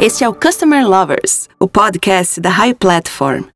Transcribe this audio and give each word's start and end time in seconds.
Este 0.00 0.22
é 0.22 0.28
o 0.28 0.32
Customer 0.32 0.88
Lovers, 0.88 1.48
o 1.58 1.66
podcast 1.66 2.40
da 2.40 2.50
High 2.50 2.74
Platform. 2.74 3.46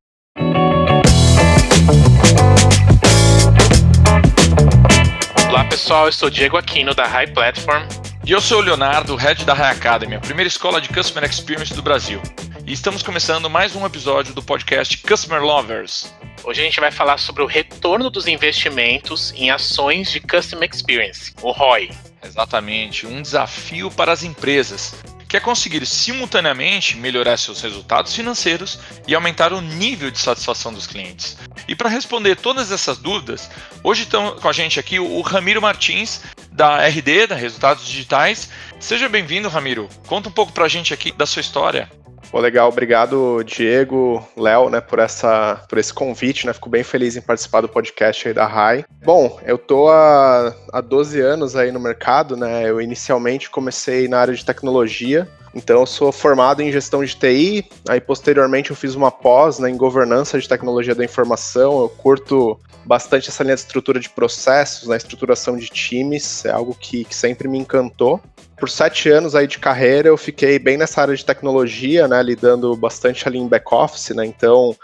Olá 5.48 5.64
pessoal, 5.66 6.06
eu 6.06 6.12
sou 6.12 6.28
Diego 6.28 6.56
Aquino 6.56 6.96
da 6.96 7.06
High 7.06 7.28
Platform. 7.28 7.84
E 8.26 8.32
eu 8.32 8.40
sou 8.40 8.58
o 8.58 8.60
Leonardo, 8.60 9.14
head 9.14 9.44
da 9.44 9.54
High 9.54 9.76
Academy, 9.76 10.16
a 10.16 10.20
primeira 10.20 10.48
escola 10.48 10.80
de 10.80 10.88
Customer 10.88 11.30
Experience 11.30 11.72
do 11.74 11.80
Brasil. 11.80 12.20
E 12.66 12.72
estamos 12.72 13.04
começando 13.04 13.48
mais 13.48 13.76
um 13.76 13.86
episódio 13.86 14.34
do 14.34 14.42
podcast 14.42 14.98
Customer 14.98 15.40
Lovers. 15.40 16.12
Hoje 16.42 16.60
a 16.60 16.64
gente 16.64 16.80
vai 16.80 16.90
falar 16.90 17.18
sobre 17.18 17.44
o 17.44 17.46
retorno 17.46 18.10
dos 18.10 18.26
investimentos 18.26 19.32
em 19.36 19.52
ações 19.52 20.10
de 20.10 20.18
Customer 20.18 20.68
Experience, 20.68 21.32
o 21.40 21.52
ROI. 21.52 21.88
Exatamente, 22.24 23.06
um 23.06 23.22
desafio 23.22 23.90
para 23.92 24.10
as 24.10 24.24
empresas, 24.24 24.94
que 25.32 25.36
é 25.38 25.40
conseguir 25.40 25.86
simultaneamente 25.86 26.94
melhorar 26.94 27.38
seus 27.38 27.62
resultados 27.62 28.14
financeiros 28.14 28.78
e 29.08 29.14
aumentar 29.14 29.50
o 29.50 29.62
nível 29.62 30.10
de 30.10 30.18
satisfação 30.18 30.74
dos 30.74 30.86
clientes. 30.86 31.38
E 31.66 31.74
para 31.74 31.88
responder 31.88 32.36
todas 32.36 32.70
essas 32.70 32.98
dúvidas, 32.98 33.50
hoje 33.82 34.02
estão 34.02 34.36
com 34.36 34.46
a 34.46 34.52
gente 34.52 34.78
aqui 34.78 35.00
o 35.00 35.22
Ramiro 35.22 35.62
Martins, 35.62 36.20
da 36.50 36.86
RD, 36.86 37.28
da 37.28 37.34
Resultados 37.34 37.86
Digitais. 37.86 38.50
Seja 38.78 39.08
bem-vindo, 39.08 39.48
Ramiro. 39.48 39.88
Conta 40.06 40.28
um 40.28 40.32
pouco 40.32 40.52
para 40.52 40.66
a 40.66 40.68
gente 40.68 40.92
aqui 40.92 41.10
da 41.12 41.24
sua 41.24 41.40
história. 41.40 41.90
Pô, 42.32 42.40
legal, 42.40 42.70
obrigado 42.70 43.44
Diego, 43.44 44.26
Léo, 44.34 44.70
né, 44.70 44.80
por 44.80 44.98
essa, 44.98 45.62
por 45.68 45.76
esse 45.76 45.92
convite, 45.92 46.46
né? 46.46 46.54
Fico 46.54 46.70
bem 46.70 46.82
feliz 46.82 47.14
em 47.14 47.20
participar 47.20 47.60
do 47.60 47.68
podcast 47.68 48.26
aí 48.26 48.32
da 48.32 48.46
RAI. 48.46 48.86
Bom, 49.04 49.38
eu 49.44 49.58
tô 49.58 49.90
há, 49.90 50.54
há 50.72 50.80
12 50.80 51.20
anos 51.20 51.54
aí 51.54 51.70
no 51.70 51.78
mercado, 51.78 52.34
né? 52.34 52.66
Eu 52.66 52.80
inicialmente 52.80 53.50
comecei 53.50 54.08
na 54.08 54.18
área 54.18 54.32
de 54.32 54.46
tecnologia, 54.46 55.28
então 55.54 55.80
eu 55.80 55.86
sou 55.86 56.10
formado 56.10 56.62
em 56.62 56.72
gestão 56.72 57.04
de 57.04 57.14
TI, 57.14 57.68
aí 57.86 58.00
posteriormente 58.00 58.70
eu 58.70 58.76
fiz 58.76 58.94
uma 58.94 59.10
pós 59.10 59.58
né, 59.58 59.68
em 59.68 59.76
governança 59.76 60.40
de 60.40 60.48
tecnologia 60.48 60.94
da 60.94 61.04
informação. 61.04 61.82
Eu 61.82 61.90
curto 61.90 62.58
bastante 62.86 63.28
essa 63.28 63.42
linha 63.42 63.56
de 63.56 63.60
estrutura 63.60 64.00
de 64.00 64.08
processos, 64.08 64.88
na 64.88 64.92
né, 64.92 64.96
estruturação 64.96 65.54
de 65.56 65.68
times, 65.68 66.46
é 66.46 66.50
algo 66.50 66.74
que, 66.74 67.04
que 67.04 67.14
sempre 67.14 67.46
me 67.46 67.58
encantou 67.58 68.20
por 68.62 68.70
sete 68.70 69.08
anos 69.08 69.34
aí 69.34 69.48
de 69.48 69.58
carreira, 69.58 70.06
eu 70.06 70.16
fiquei 70.16 70.56
bem 70.56 70.76
nessa 70.76 71.02
área 71.02 71.16
de 71.16 71.24
tecnologia, 71.24 72.06
né, 72.06 72.22
lidando 72.22 72.76
bastante 72.76 73.26
ali 73.26 73.36
em 73.36 73.48
back-office, 73.48 74.10
né, 74.10 74.24
então 74.24 74.76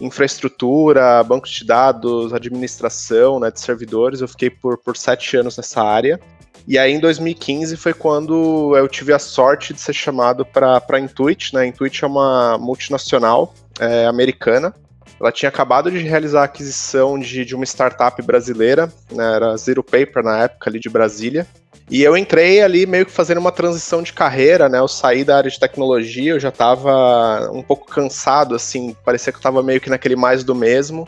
infraestrutura, 0.00 1.22
banco 1.22 1.46
de 1.46 1.62
dados, 1.62 2.32
administração, 2.32 3.38
né, 3.38 3.50
de 3.50 3.60
servidores, 3.60 4.22
eu 4.22 4.28
fiquei 4.28 4.48
por, 4.48 4.78
por 4.78 4.96
sete 4.96 5.36
anos 5.36 5.58
nessa 5.58 5.82
área. 5.82 6.18
E 6.66 6.78
aí 6.78 6.90
em 6.90 6.98
2015 6.98 7.76
foi 7.76 7.92
quando 7.92 8.74
eu 8.74 8.88
tive 8.88 9.12
a 9.12 9.18
sorte 9.18 9.74
de 9.74 9.82
ser 9.82 9.92
chamado 9.92 10.46
para 10.46 10.82
a 10.88 10.98
Intuit, 10.98 11.52
né, 11.52 11.66
Intuit 11.66 12.02
é 12.02 12.06
uma 12.06 12.56
multinacional 12.56 13.52
é, 13.78 14.06
americana, 14.06 14.74
ela 15.18 15.32
tinha 15.32 15.48
acabado 15.48 15.90
de 15.90 15.98
realizar 15.98 16.42
a 16.42 16.44
aquisição 16.44 17.18
de, 17.18 17.44
de 17.44 17.54
uma 17.54 17.64
startup 17.64 18.20
brasileira, 18.22 18.92
né, 19.10 19.36
era 19.36 19.56
Zero 19.56 19.82
Paper 19.82 20.22
na 20.22 20.44
época 20.44 20.68
ali 20.70 20.78
de 20.78 20.88
Brasília, 20.88 21.46
e 21.88 22.02
eu 22.02 22.16
entrei 22.16 22.60
ali 22.60 22.84
meio 22.84 23.06
que 23.06 23.12
fazendo 23.12 23.38
uma 23.38 23.52
transição 23.52 24.02
de 24.02 24.12
carreira, 24.12 24.68
né? 24.68 24.80
Eu 24.80 24.88
saí 24.88 25.22
da 25.22 25.36
área 25.36 25.50
de 25.50 25.58
tecnologia, 25.58 26.32
eu 26.32 26.40
já 26.40 26.48
estava 26.48 27.48
um 27.52 27.62
pouco 27.62 27.86
cansado, 27.86 28.56
assim, 28.56 28.94
parecia 29.04 29.32
que 29.32 29.36
eu 29.36 29.40
estava 29.40 29.62
meio 29.62 29.80
que 29.80 29.88
naquele 29.88 30.16
mais 30.16 30.42
do 30.42 30.52
mesmo. 30.52 31.06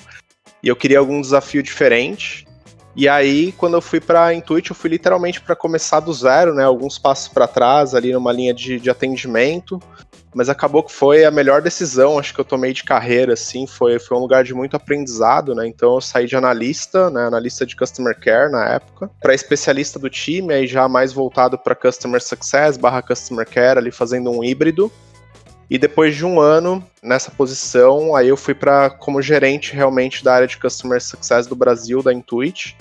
E 0.63 0.69
eu 0.69 0.77
queria 0.77 1.01
algum 1.01 1.21
desafio 1.21 1.65
diferente. 1.65 2.47
E 2.95 3.09
aí, 3.09 3.53
quando 3.53 3.75
eu 3.75 3.81
fui 3.81 4.01
para 4.01 4.33
Intuit, 4.35 4.71
eu 4.71 4.77
fui 4.77 4.91
literalmente 4.91 5.41
para 5.41 5.57
começar 5.57 5.99
do 5.99 6.13
zero, 6.13 6.55
né? 6.55 6.65
Alguns 6.65 6.97
passos 6.97 7.27
para 7.27 7.49
trás, 7.49 7.93
ali 7.93 8.13
numa 8.13 8.33
linha 8.33 8.55
de, 8.55 8.79
de 8.79 8.89
atendimento 8.89 9.81
mas 10.35 10.49
acabou 10.49 10.83
que 10.83 10.93
foi 10.93 11.25
a 11.25 11.31
melhor 11.31 11.63
decisão, 11.63 12.19
acho 12.19 12.35
que 12.35 12.41
eu 12.41 12.45
tomei 12.45 12.73
de 12.73 12.85
carreira, 12.85 13.33
assim, 13.33 13.67
foi, 13.67 13.99
foi 13.99 14.17
um 14.17 14.21
lugar 14.21 14.45
de 14.45 14.55
muito 14.55 14.77
aprendizado, 14.77 15.55
né, 15.55 15.67
então 15.67 15.95
eu 15.95 16.01
saí 16.01 16.27
de 16.27 16.37
analista, 16.37 17.11
né, 17.11 17.27
analista 17.27 17.65
de 17.65 17.75
Customer 17.77 18.19
Care 18.19 18.51
na 18.51 18.67
época, 18.69 19.11
para 19.21 19.35
especialista 19.35 19.99
do 19.99 20.11
time, 20.11 20.53
aí 20.53 20.67
já 20.67 20.89
mais 20.89 21.13
voltado 21.13 21.59
para 21.59 21.75
Customer 21.75 22.23
Success 22.23 22.77
barra 22.77 23.03
Customer 23.03 23.47
Care, 23.49 23.79
ali 23.79 23.91
fazendo 23.91 24.31
um 24.31 24.45
híbrido, 24.45 24.91
e 25.71 25.77
depois 25.77 26.17
de 26.17 26.25
um 26.25 26.41
ano 26.41 26.83
nessa 27.03 27.31
posição, 27.31 28.17
aí 28.17 28.29
eu 28.29 28.37
fui 28.37 28.55
para 28.55 28.89
como 28.89 29.21
gerente 29.21 29.75
realmente 29.75 30.25
da 30.25 30.35
área 30.35 30.47
de 30.47 30.57
Customer 30.57 31.03
Success 31.03 31.47
do 31.47 31.55
Brasil, 31.55 32.03
da 32.03 32.13
Intuit, 32.13 32.75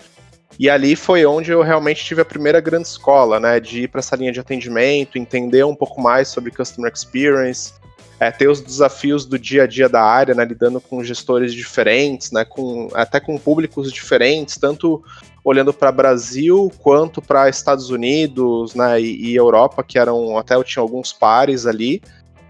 e 0.59 0.69
ali 0.69 0.95
foi 0.95 1.25
onde 1.25 1.51
eu 1.51 1.61
realmente 1.61 2.03
tive 2.03 2.21
a 2.21 2.25
primeira 2.25 2.59
grande 2.59 2.87
escola, 2.87 3.39
né? 3.39 3.59
De 3.59 3.83
ir 3.83 3.87
para 3.87 3.99
essa 3.99 4.15
linha 4.15 4.31
de 4.31 4.39
atendimento, 4.39 5.17
entender 5.17 5.63
um 5.63 5.75
pouco 5.75 6.01
mais 6.01 6.29
sobre 6.29 6.51
customer 6.51 6.91
experience, 6.91 7.73
é, 8.19 8.31
ter 8.31 8.47
os 8.47 8.59
desafios 8.59 9.25
do 9.25 9.37
dia 9.37 9.63
a 9.63 9.67
dia 9.67 9.87
da 9.87 10.01
área, 10.01 10.33
né? 10.33 10.43
Lidando 10.43 10.81
com 10.81 11.03
gestores 11.03 11.53
diferentes, 11.53 12.31
né? 12.31 12.43
Com, 12.43 12.89
até 12.93 13.19
com 13.19 13.37
públicos 13.37 13.91
diferentes, 13.91 14.57
tanto 14.57 15.03
olhando 15.43 15.71
para 15.71 15.91
Brasil 15.91 16.71
quanto 16.79 17.21
para 17.21 17.47
Estados 17.47 17.91
Unidos, 17.91 18.73
né? 18.73 18.99
E, 18.99 19.27
e 19.31 19.35
Europa, 19.35 19.83
que 19.83 19.99
eram 19.99 20.39
até 20.39 20.55
eu 20.55 20.63
tinha 20.63 20.81
alguns 20.81 21.13
pares 21.13 21.67
ali, 21.67 22.01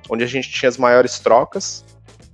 onde 0.10 0.24
a 0.24 0.28
gente 0.28 0.50
tinha 0.50 0.70
as 0.70 0.78
maiores 0.78 1.20
trocas. 1.20 1.84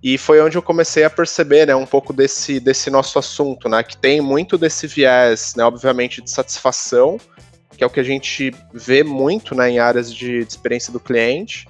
E 0.03 0.18
foi 0.18 0.41
onde 0.41 0.58
eu 0.58 0.62
comecei 0.62 1.06
a 1.06 1.09
perceber, 1.09 1.68
né, 1.68 1.75
um 1.75 1.86
pouco 1.86 2.12
desse, 2.12 2.59
desse 2.59 2.90
nosso 2.90 3.18
assunto, 3.18 3.69
né, 3.69 3.81
que 3.81 3.96
tem 3.96 4.19
muito 4.19 4.58
desse 4.58 4.86
viés, 4.86 5.53
né, 5.56 5.64
obviamente, 5.64 6.22
de 6.22 6.30
satisfação, 6.30 7.18
que 7.78 7.86
é 7.86 7.88
o 7.88 7.90
que 7.90 8.02
a 8.02 8.03
gente 8.03 8.53
vê 8.74 9.02
muito, 9.02 9.56
né, 9.56 9.69
em 9.69 9.80
áreas 9.80 10.14
de, 10.14 10.44
de 10.44 10.52
experiência 10.52 10.91
do 10.91 11.00
cliente, 11.00 11.69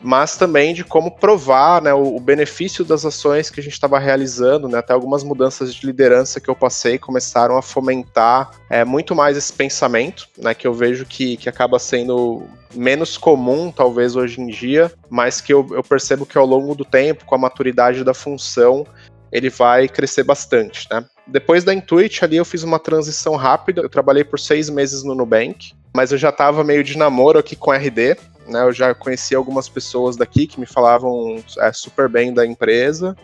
mas 0.00 0.36
também 0.36 0.72
de 0.72 0.84
como 0.84 1.10
provar 1.10 1.82
né, 1.82 1.92
o, 1.92 2.16
o 2.16 2.20
benefício 2.20 2.84
das 2.84 3.04
ações 3.04 3.50
que 3.50 3.60
a 3.60 3.62
gente 3.62 3.72
estava 3.72 3.98
realizando, 3.98 4.68
né, 4.68 4.78
até 4.78 4.92
algumas 4.92 5.24
mudanças 5.24 5.74
de 5.74 5.84
liderança 5.86 6.40
que 6.40 6.48
eu 6.48 6.54
passei 6.54 6.98
começaram 6.98 7.56
a 7.56 7.62
fomentar 7.62 8.50
é, 8.70 8.84
muito 8.84 9.14
mais 9.14 9.36
esse 9.36 9.52
pensamento, 9.52 10.28
né, 10.38 10.54
que 10.54 10.66
eu 10.66 10.72
vejo 10.72 11.04
que, 11.04 11.36
que 11.36 11.48
acaba 11.48 11.78
sendo 11.78 12.42
menos 12.74 13.16
comum, 13.16 13.72
talvez, 13.72 14.14
hoje 14.14 14.40
em 14.40 14.46
dia, 14.46 14.92
mas 15.08 15.40
que 15.40 15.52
eu, 15.52 15.66
eu 15.72 15.82
percebo 15.82 16.26
que 16.26 16.38
ao 16.38 16.46
longo 16.46 16.74
do 16.74 16.84
tempo, 16.84 17.24
com 17.24 17.34
a 17.34 17.38
maturidade 17.38 18.04
da 18.04 18.14
função, 18.14 18.86
ele 19.32 19.50
vai 19.50 19.88
crescer 19.88 20.22
bastante, 20.22 20.86
né? 20.90 21.04
Depois 21.26 21.62
da 21.62 21.74
Intuit, 21.74 22.24
ali 22.24 22.36
eu 22.36 22.44
fiz 22.44 22.62
uma 22.62 22.78
transição 22.78 23.36
rápida. 23.36 23.82
Eu 23.82 23.88
trabalhei 23.88 24.24
por 24.24 24.40
seis 24.40 24.70
meses 24.70 25.02
no 25.02 25.14
Nubank, 25.14 25.74
mas 25.94 26.10
eu 26.10 26.16
já 26.16 26.30
estava 26.30 26.64
meio 26.64 26.82
de 26.82 26.96
namoro 26.96 27.38
aqui 27.38 27.54
com 27.54 27.70
RD, 27.70 28.16
né? 28.48 28.62
Eu 28.62 28.72
já 28.72 28.94
conheci 28.94 29.34
algumas 29.34 29.68
pessoas 29.68 30.16
daqui 30.16 30.46
que 30.46 30.58
me 30.58 30.66
falavam 30.66 31.42
é, 31.58 31.72
super 31.72 32.08
bem 32.08 32.32
da 32.32 32.46
empresa. 32.46 33.16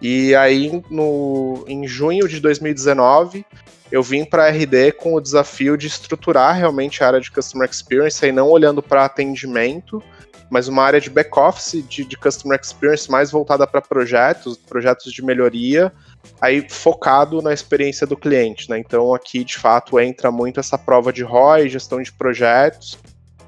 E 0.00 0.34
aí, 0.34 0.82
no, 0.90 1.64
em 1.66 1.86
junho 1.86 2.28
de 2.28 2.40
2019, 2.40 3.46
eu 3.90 4.02
vim 4.02 4.24
para 4.24 4.46
a 4.46 4.48
RD 4.48 4.92
com 4.92 5.14
o 5.14 5.20
desafio 5.20 5.76
de 5.76 5.86
estruturar 5.86 6.56
realmente 6.56 7.02
a 7.02 7.06
área 7.06 7.20
de 7.20 7.30
Customer 7.30 7.68
Experience 7.68 8.24
e 8.24 8.32
não 8.32 8.48
olhando 8.48 8.82
para 8.82 9.04
atendimento, 9.04 10.02
mas 10.50 10.68
uma 10.68 10.82
área 10.82 11.00
de 11.00 11.08
back-office 11.08 11.82
de, 11.88 12.04
de 12.04 12.16
Customer 12.16 12.58
Experience 12.60 13.10
mais 13.10 13.30
voltada 13.30 13.66
para 13.66 13.80
projetos, 13.80 14.56
projetos 14.56 15.12
de 15.12 15.24
melhoria, 15.24 15.92
aí 16.40 16.66
focado 16.68 17.40
na 17.40 17.52
experiência 17.52 18.06
do 18.06 18.16
cliente. 18.16 18.68
Né? 18.68 18.78
Então, 18.78 19.14
aqui, 19.14 19.44
de 19.44 19.56
fato, 19.56 19.98
entra 19.98 20.30
muito 20.30 20.60
essa 20.60 20.76
prova 20.76 21.12
de 21.12 21.22
ROI, 21.22 21.68
gestão 21.68 22.02
de 22.02 22.12
projetos, 22.12 22.98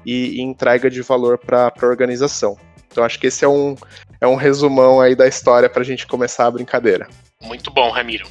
e, 0.07 0.37
e 0.37 0.41
entrega 0.41 0.89
de 0.89 1.01
valor 1.01 1.37
para 1.37 1.67
a 1.67 1.85
organização. 1.85 2.57
Então 2.89 3.03
acho 3.03 3.19
que 3.19 3.27
esse 3.27 3.43
é 3.43 3.47
um, 3.47 3.75
é 4.21 4.25
um 4.25 4.35
resumão 4.35 5.01
aí 5.01 5.13
da 5.13 5.27
história 5.27 5.69
para 5.69 5.81
a 5.81 5.85
gente 5.85 6.07
começar 6.07 6.47
a 6.47 6.51
brincadeira. 6.51 7.09
Muito 7.41 7.69
bom, 7.69 7.91
Ramiro. 7.91 8.25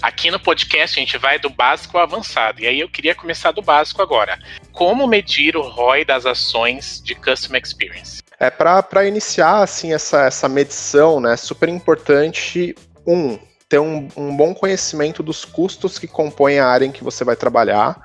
Aqui 0.00 0.30
no 0.30 0.38
podcast 0.38 0.98
a 0.98 1.00
gente 1.00 1.18
vai 1.18 1.38
do 1.38 1.50
básico 1.50 1.98
ao 1.98 2.04
avançado. 2.04 2.60
E 2.60 2.66
aí 2.66 2.78
eu 2.78 2.88
queria 2.88 3.14
começar 3.14 3.50
do 3.50 3.60
básico 3.60 4.00
agora. 4.00 4.38
Como 4.72 5.06
medir 5.06 5.56
o 5.56 5.62
ROI 5.62 6.04
das 6.04 6.24
ações 6.24 7.02
de 7.02 7.14
Customer 7.14 7.60
Experience? 7.60 8.22
É 8.38 8.50
para 8.50 9.06
iniciar 9.06 9.62
assim 9.62 9.94
essa, 9.94 10.26
essa 10.26 10.48
medição, 10.48 11.20
né? 11.20 11.36
Super 11.36 11.68
importante 11.68 12.74
um 13.06 13.38
ter 13.68 13.80
um, 13.80 14.06
um 14.16 14.36
bom 14.36 14.54
conhecimento 14.54 15.22
dos 15.22 15.44
custos 15.44 15.98
que 15.98 16.06
compõem 16.06 16.60
a 16.60 16.66
área 16.66 16.86
em 16.86 16.92
que 16.92 17.02
você 17.02 17.24
vai 17.24 17.34
trabalhar. 17.34 18.00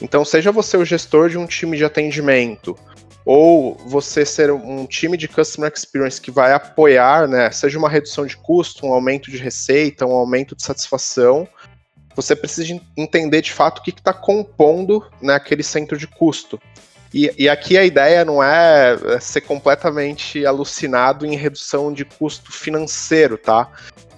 Então, 0.00 0.24
seja 0.24 0.50
você 0.50 0.76
o 0.76 0.84
gestor 0.84 1.28
de 1.28 1.38
um 1.38 1.46
time 1.46 1.76
de 1.76 1.84
atendimento, 1.84 2.76
ou 3.24 3.76
você 3.86 4.24
ser 4.24 4.50
um 4.50 4.86
time 4.86 5.16
de 5.16 5.28
customer 5.28 5.70
experience 5.74 6.20
que 6.20 6.30
vai 6.30 6.52
apoiar, 6.52 7.28
né, 7.28 7.50
seja 7.50 7.78
uma 7.78 7.88
redução 7.88 8.26
de 8.26 8.36
custo, 8.36 8.86
um 8.86 8.92
aumento 8.92 9.30
de 9.30 9.36
receita, 9.36 10.06
um 10.06 10.12
aumento 10.12 10.56
de 10.56 10.62
satisfação, 10.62 11.46
você 12.16 12.34
precisa 12.34 12.80
entender 12.96 13.40
de 13.40 13.52
fato 13.52 13.78
o 13.78 13.82
que 13.82 13.90
está 13.90 14.12
compondo 14.12 15.06
né, 15.22 15.34
aquele 15.34 15.62
centro 15.62 15.96
de 15.96 16.06
custo. 16.06 16.60
E, 17.12 17.32
e, 17.36 17.48
aqui 17.48 17.76
a 17.76 17.84
ideia 17.84 18.24
não 18.24 18.42
é, 18.42 18.96
é 19.14 19.20
ser 19.20 19.40
completamente 19.40 20.46
alucinado 20.46 21.26
em 21.26 21.34
redução 21.34 21.92
de 21.92 22.04
custo 22.04 22.52
financeiro, 22.52 23.36
tá? 23.36 23.68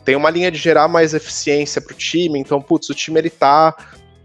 Tem 0.05 0.14
uma 0.14 0.29
linha 0.29 0.50
de 0.50 0.58
gerar 0.58 0.88
mais 0.88 1.14
eficiência 1.14 1.81
para 1.81 1.94
o 1.94 1.96
time, 1.96 2.38
então, 2.38 2.61
putz, 2.61 2.90
o 2.90 2.94
time 2.94 3.19
ele 3.19 3.31
tá 3.31 3.75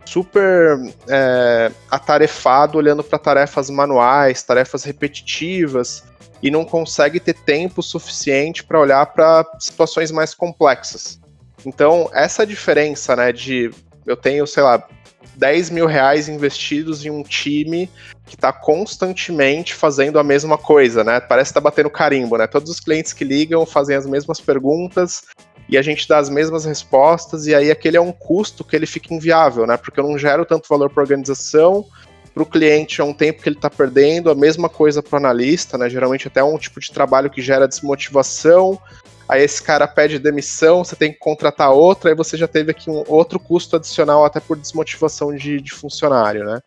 super 0.08 0.80
é, 1.08 1.72
atarefado 1.92 2.78
olhando 2.78 3.04
para 3.04 3.20
tarefas 3.20 3.70
manuais, 3.70 4.42
tarefas 4.42 4.84
repetitivas 4.84 6.04
e 6.42 6.50
não 6.50 6.64
consegue 6.64 7.20
ter 7.20 7.34
tempo 7.34 7.84
suficiente 7.84 8.64
para 8.64 8.80
olhar 8.80 9.06
para 9.08 9.46
situações 9.60 10.12
mais 10.12 10.34
complexas. 10.34 11.20
Então, 11.66 12.10
essa 12.14 12.46
diferença, 12.46 13.16
né, 13.16 13.32
de 13.34 13.72
eu 14.06 14.16
tenho, 14.16 14.48
sei 14.48 14.64
lá, 14.64 14.88
10 15.36 15.70
mil 15.70 15.86
reais 15.86 16.30
investidos 16.30 17.06
em 17.06 17.10
um 17.10 17.22
time 17.22 17.90
que 18.26 18.36
está 18.36 18.52
constantemente 18.52 19.74
fazendo 19.74 20.20
a 20.20 20.24
mesma 20.24 20.58
coisa, 20.58 21.04
né? 21.04 21.20
Parece 21.20 21.52
estar 21.52 21.62
tá 21.62 21.64
batendo 21.64 21.90
carimbo, 21.90 22.38
né? 22.38 22.48
Todos 22.48 22.72
os 22.72 22.80
clientes 22.80 23.14
que 23.14 23.24
ligam 23.24 23.66
fazem 23.66 23.96
as 23.96 24.06
mesmas 24.06 24.40
perguntas 24.40 25.24
e 25.70 25.78
a 25.78 25.82
gente 25.82 26.08
dá 26.08 26.18
as 26.18 26.30
mesmas 26.30 26.66
respostas, 26.66 27.46
e 27.48 27.54
aí 27.54 27.70
aquele 27.70 27.98
é 27.98 28.02
um 28.02 28.12
custo 28.12 28.64
que 28.64 28.76
ele 28.76 28.86
fica 28.86 29.14
inviável, 29.14 29.68
né? 29.68 29.78
Porque 29.78 30.00
eu 30.00 30.08
não 30.08 30.18
gero 30.18 30.46
tanto 30.46 30.70
valor 30.70 30.90
para 30.90 31.02
a 31.02 31.06
organização, 31.06 31.86
para 32.34 32.44
o 32.44 32.46
cliente 32.46 33.02
é 33.02 33.04
um 33.04 33.14
tempo 33.14 33.42
que 33.42 33.50
ele 33.50 33.56
está 33.56 33.70
perdendo, 33.70 34.30
a 34.30 34.36
mesma 34.36 34.70
coisa 34.70 35.02
para 35.02 35.16
o 35.16 35.18
analista, 35.18 35.78
né? 35.78 35.90
Geralmente 35.90 36.28
até 36.28 36.44
um 36.44 36.58
tipo 36.58 36.80
de 36.80 36.92
trabalho 36.92 37.32
que 37.32 37.42
gera 37.42 37.68
desmotivação. 37.68 38.80
Aí 39.28 39.44
esse 39.44 39.62
cara 39.62 39.88
pede 39.88 40.20
demissão, 40.20 40.86
você 40.86 40.96
tem 40.96 41.12
que 41.12 41.20
contratar 41.20 41.72
outro, 41.72 42.08
aí 42.08 42.16
você 42.16 42.38
já 42.38 42.48
teve 42.48 42.72
aqui 42.72 42.90
um 42.90 43.04
outro 43.08 43.40
custo 43.40 43.76
adicional 43.76 44.24
até 44.24 44.40
por 44.40 44.56
desmotivação 44.56 45.36
de, 45.36 45.60
de 45.60 45.72
funcionário, 45.72 46.46
né? 46.46 46.62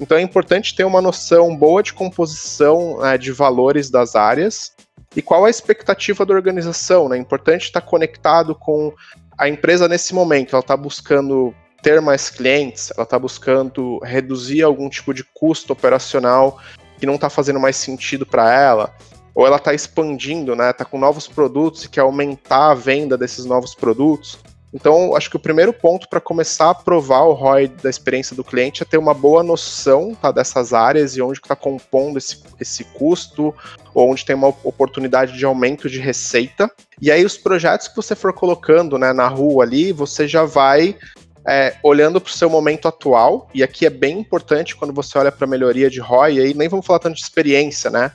Então 0.00 0.16
é 0.16 0.22
importante 0.22 0.74
ter 0.74 0.84
uma 0.84 1.02
noção 1.02 1.54
boa 1.54 1.82
de 1.82 1.92
composição 1.92 3.00
né, 3.00 3.18
de 3.18 3.30
valores 3.30 3.90
das 3.90 4.16
áreas 4.16 4.72
e 5.14 5.20
qual 5.20 5.44
a 5.44 5.50
expectativa 5.50 6.24
da 6.24 6.32
organização. 6.32 7.08
Né? 7.08 7.18
É 7.18 7.20
importante 7.20 7.64
estar 7.64 7.82
conectado 7.82 8.54
com 8.54 8.92
a 9.36 9.48
empresa 9.48 9.86
nesse 9.86 10.14
momento. 10.14 10.54
Ela 10.54 10.60
está 10.60 10.76
buscando 10.76 11.54
ter 11.82 12.00
mais 12.00 12.30
clientes, 12.30 12.90
ela 12.96 13.04
está 13.04 13.18
buscando 13.18 13.98
reduzir 14.00 14.62
algum 14.62 14.88
tipo 14.88 15.12
de 15.12 15.24
custo 15.34 15.72
operacional 15.72 16.58
que 16.98 17.06
não 17.06 17.14
está 17.14 17.30
fazendo 17.30 17.58
mais 17.58 17.76
sentido 17.76 18.26
para 18.26 18.52
ela, 18.52 18.94
ou 19.34 19.46
ela 19.46 19.56
está 19.56 19.72
expandindo, 19.72 20.54
né? 20.54 20.70
Está 20.70 20.84
com 20.84 20.98
novos 20.98 21.26
produtos 21.26 21.84
e 21.84 21.88
quer 21.88 22.02
aumentar 22.02 22.72
a 22.72 22.74
venda 22.74 23.16
desses 23.16 23.46
novos 23.46 23.74
produtos. 23.74 24.38
Então, 24.72 25.16
acho 25.16 25.28
que 25.28 25.36
o 25.36 25.40
primeiro 25.40 25.72
ponto 25.72 26.08
para 26.08 26.20
começar 26.20 26.70
a 26.70 26.74
provar 26.74 27.22
o 27.22 27.32
ROI 27.32 27.68
da 27.68 27.90
experiência 27.90 28.36
do 28.36 28.44
cliente 28.44 28.82
é 28.82 28.86
ter 28.86 28.98
uma 28.98 29.12
boa 29.12 29.42
noção 29.42 30.14
tá, 30.14 30.30
dessas 30.30 30.72
áreas 30.72 31.16
e 31.16 31.22
onde 31.22 31.40
está 31.40 31.56
compondo 31.56 32.18
esse, 32.18 32.40
esse 32.60 32.84
custo, 32.84 33.52
ou 33.92 34.10
onde 34.10 34.24
tem 34.24 34.36
uma 34.36 34.48
oportunidade 34.48 35.36
de 35.36 35.44
aumento 35.44 35.90
de 35.90 35.98
receita. 35.98 36.70
E 37.00 37.10
aí, 37.10 37.24
os 37.24 37.36
projetos 37.36 37.88
que 37.88 37.96
você 37.96 38.14
for 38.14 38.32
colocando 38.32 38.96
né, 38.96 39.12
na 39.12 39.26
rua 39.26 39.64
ali, 39.64 39.92
você 39.92 40.28
já 40.28 40.44
vai 40.44 40.96
é, 41.46 41.74
olhando 41.82 42.20
para 42.20 42.30
o 42.30 42.32
seu 42.32 42.50
momento 42.50 42.86
atual, 42.86 43.48
e 43.54 43.62
aqui 43.62 43.86
é 43.86 43.90
bem 43.90 44.18
importante 44.18 44.76
quando 44.76 44.92
você 44.92 45.18
olha 45.18 45.32
para 45.32 45.46
a 45.46 45.48
melhoria 45.48 45.88
de 45.88 46.00
ROI, 46.00 46.38
aí 46.38 46.54
nem 46.54 46.68
vamos 46.68 46.86
falar 46.86 46.98
tanto 46.98 47.16
de 47.16 47.22
experiência, 47.22 47.90
né? 47.90 48.12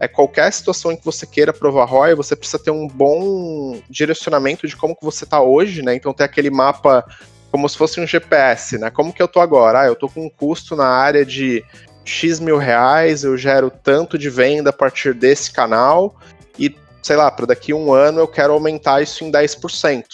é 0.00 0.06
qualquer 0.06 0.52
situação 0.52 0.92
em 0.92 0.96
que 0.96 1.04
você 1.04 1.26
queira 1.26 1.52
provar 1.52 1.84
ROI, 1.84 2.14
você 2.14 2.36
precisa 2.36 2.62
ter 2.62 2.70
um 2.70 2.86
bom 2.86 3.80
direcionamento 3.90 4.66
de 4.66 4.76
como 4.76 4.94
que 4.94 5.04
você 5.04 5.24
está 5.24 5.40
hoje, 5.40 5.82
né? 5.82 5.94
Então 5.94 6.12
ter 6.12 6.24
aquele 6.24 6.50
mapa 6.50 7.04
como 7.50 7.68
se 7.68 7.76
fosse 7.76 8.00
um 8.00 8.06
GPS, 8.06 8.78
né? 8.78 8.90
Como 8.90 9.12
que 9.12 9.22
eu 9.22 9.28
tô 9.28 9.40
agora? 9.40 9.80
Ah, 9.80 9.86
eu 9.86 9.96
tô 9.96 10.08
com 10.08 10.26
um 10.26 10.30
custo 10.30 10.76
na 10.76 10.86
área 10.86 11.24
de 11.24 11.64
X 12.04 12.38
mil 12.38 12.58
reais, 12.58 13.24
eu 13.24 13.36
gero 13.36 13.70
tanto 13.70 14.16
de 14.16 14.30
venda 14.30 14.70
a 14.70 14.72
partir 14.72 15.14
desse 15.14 15.50
canal 15.50 16.14
e, 16.58 16.74
sei 17.02 17.16
lá, 17.16 17.30
para 17.30 17.46
daqui 17.46 17.72
a 17.72 17.76
um 17.76 17.92
ano 17.92 18.20
eu 18.20 18.28
quero 18.28 18.52
aumentar 18.52 19.02
isso 19.02 19.24
em 19.24 19.32
10%. 19.32 20.04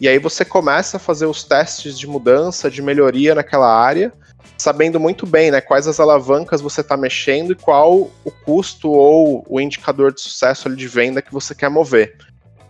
E 0.00 0.08
aí 0.08 0.18
você 0.18 0.44
começa 0.44 0.98
a 0.98 1.00
fazer 1.00 1.26
os 1.26 1.42
testes 1.42 1.98
de 1.98 2.06
mudança, 2.06 2.70
de 2.70 2.82
melhoria 2.82 3.34
naquela 3.34 3.72
área, 3.72 4.12
sabendo 4.58 5.00
muito 5.00 5.26
bem 5.26 5.50
né, 5.50 5.60
quais 5.60 5.86
as 5.86 5.98
alavancas 5.98 6.60
você 6.60 6.82
está 6.82 6.96
mexendo 6.96 7.52
e 7.52 7.56
qual 7.56 8.10
o 8.24 8.30
custo 8.44 8.90
ou 8.90 9.44
o 9.48 9.60
indicador 9.60 10.12
de 10.12 10.20
sucesso 10.20 10.74
de 10.74 10.88
venda 10.88 11.22
que 11.22 11.32
você 11.32 11.54
quer 11.54 11.70
mover. 11.70 12.16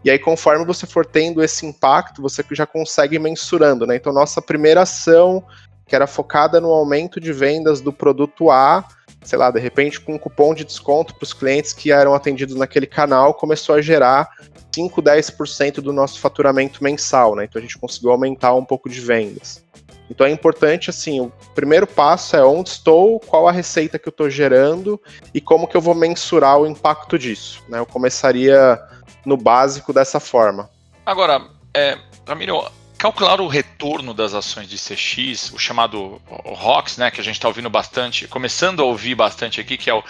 E 0.05 0.11
aí, 0.11 0.21
conforme 0.21 0.65
você 0.65 0.87
for 0.87 1.05
tendo 1.05 1.43
esse 1.43 1.67
impacto, 1.67 2.23
você 2.23 2.45
já 2.53 2.65
consegue 2.65 3.19
mensurando, 3.19 3.85
né? 3.87 3.97
Então, 3.97 4.13
nossa 4.13 4.41
primeira 4.41 4.83
ação, 4.83 5.45
que 5.85 5.97
era 5.97 6.07
focada 6.07 6.61
no 6.61 6.71
aumento 6.71 7.21
de 7.21 7.33
vendas 7.33 7.81
do 7.81 7.93
produto 7.93 8.49
A, 8.49 8.85
sei 9.25 9.37
lá, 9.37 9.51
de 9.51 9.59
repente, 9.59 10.01
com 10.01 10.15
um 10.15 10.19
cupom 10.19 10.55
de 10.55 10.65
desconto 10.65 11.13
para 11.15 11.25
os 11.25 11.33
clientes 11.33 11.73
que 11.73 11.91
eram 11.91 12.15
atendidos 12.15 12.55
naquele 12.55 12.87
canal, 12.87 13.35
começou 13.35 13.75
a 13.75 13.83
gerar 13.83 14.29
5, 14.77 15.03
10% 15.03 15.77
do 15.77 15.91
nosso 15.91 16.21
faturamento 16.21 16.85
mensal, 16.85 17.35
né? 17.35 17.45
Então, 17.45 17.59
a 17.59 17.63
gente 17.63 17.79
conseguiu 17.79 18.11
aumentar 18.11 18.55
um 18.55 18.65
pouco 18.65 18.91
de 18.91 19.01
vendas. 19.01 19.65
Então 20.09 20.25
é 20.25 20.31
importante, 20.31 20.89
assim, 20.89 21.21
o 21.21 21.33
primeiro 21.53 21.85
passo 21.85 22.37
é 22.37 22.45
onde 22.45 22.71
estou, 22.71 23.19
qual 23.19 23.49
a 23.49 23.53
receita 23.53 23.99
que 23.99 24.07
eu 24.07 24.11
estou 24.11 24.31
gerando 24.31 25.01
e 25.35 25.41
como 25.41 25.67
que 25.67 25.77
eu 25.77 25.81
vou 25.81 25.97
mensurar 25.97 26.61
o 26.61 26.67
impacto 26.67 27.19
disso. 27.19 27.61
Né? 27.69 27.81
Eu 27.81 27.87
começaria 27.87 28.81
no 29.25 29.37
básico 29.37 29.93
dessa 29.93 30.21
forma. 30.21 30.71
Agora, 31.05 31.43
é, 31.75 31.99
Ramiro, 32.25 32.63
calcular 32.97 33.41
o 33.41 33.47
retorno 33.47 34.15
das 34.15 34.35
ações 34.35 34.69
de 34.69 34.77
CX, 34.77 35.53
o 35.53 35.59
chamado 35.59 36.21
ROX, 36.29 36.97
né, 36.97 37.11
que 37.11 37.21
a 37.21 37.25
gente 37.25 37.35
está 37.35 37.49
ouvindo 37.49 37.69
bastante, 37.69 38.27
começando 38.27 38.81
a 38.81 38.85
ouvir 38.85 39.15
bastante 39.15 39.61
aqui, 39.61 39.77
que 39.77 39.91
é 39.91 39.95
o 39.95 40.03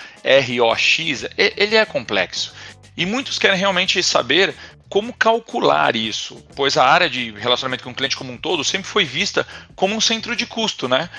ROX, 0.58 1.24
ele 1.36 1.76
é 1.76 1.84
complexo. 1.84 2.54
E 2.96 3.04
muitos 3.04 3.38
querem 3.38 3.58
realmente 3.58 4.02
saber 4.02 4.54
como 4.88 5.12
calcular 5.12 5.96
isso, 5.96 6.42
pois 6.54 6.76
a 6.76 6.84
área 6.84 7.10
de 7.10 7.32
relacionamento 7.32 7.84
com 7.84 7.90
o 7.90 7.94
cliente 7.94 8.16
como 8.16 8.32
um 8.32 8.38
todo 8.38 8.64
sempre 8.64 8.88
foi 8.88 9.04
vista 9.04 9.46
como 9.74 9.94
um 9.94 10.00
centro 10.00 10.34
de 10.36 10.46
custo, 10.46 10.88
né? 10.88 11.10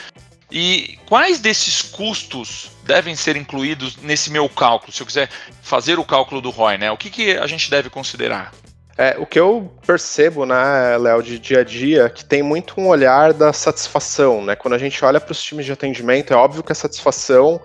E 0.49 0.97
quais 1.05 1.39
desses 1.39 1.81
custos 1.81 2.71
devem 2.83 3.15
ser 3.15 3.35
incluídos 3.35 3.97
nesse 3.97 4.31
meu 4.31 4.47
cálculo, 4.47 4.93
se 4.93 5.01
eu 5.01 5.05
quiser 5.05 5.29
fazer 5.61 5.99
o 5.99 6.05
cálculo 6.05 6.39
do 6.39 6.49
ROI, 6.49 6.77
né? 6.77 6.91
O 6.91 6.97
que, 6.97 7.09
que 7.09 7.31
a 7.37 7.45
gente 7.45 7.69
deve 7.69 7.89
considerar? 7.89 8.53
É, 8.97 9.15
o 9.19 9.27
que 9.27 9.39
eu 9.39 9.71
percebo, 9.85 10.43
né, 10.45 10.97
Léo, 10.97 11.21
de 11.21 11.37
dia 11.37 11.59
a 11.59 11.63
dia, 11.63 12.09
que 12.09 12.25
tem 12.25 12.41
muito 12.41 12.79
um 12.81 12.87
olhar 12.87 13.31
da 13.31 13.53
satisfação, 13.53 14.43
né? 14.43 14.55
Quando 14.55 14.73
a 14.73 14.77
gente 14.79 15.03
olha 15.05 15.19
para 15.19 15.33
os 15.33 15.43
times 15.43 15.65
de 15.65 15.71
atendimento, 15.71 16.33
é 16.33 16.35
óbvio 16.35 16.63
que 16.63 16.71
a 16.71 16.75
satisfação 16.75 17.61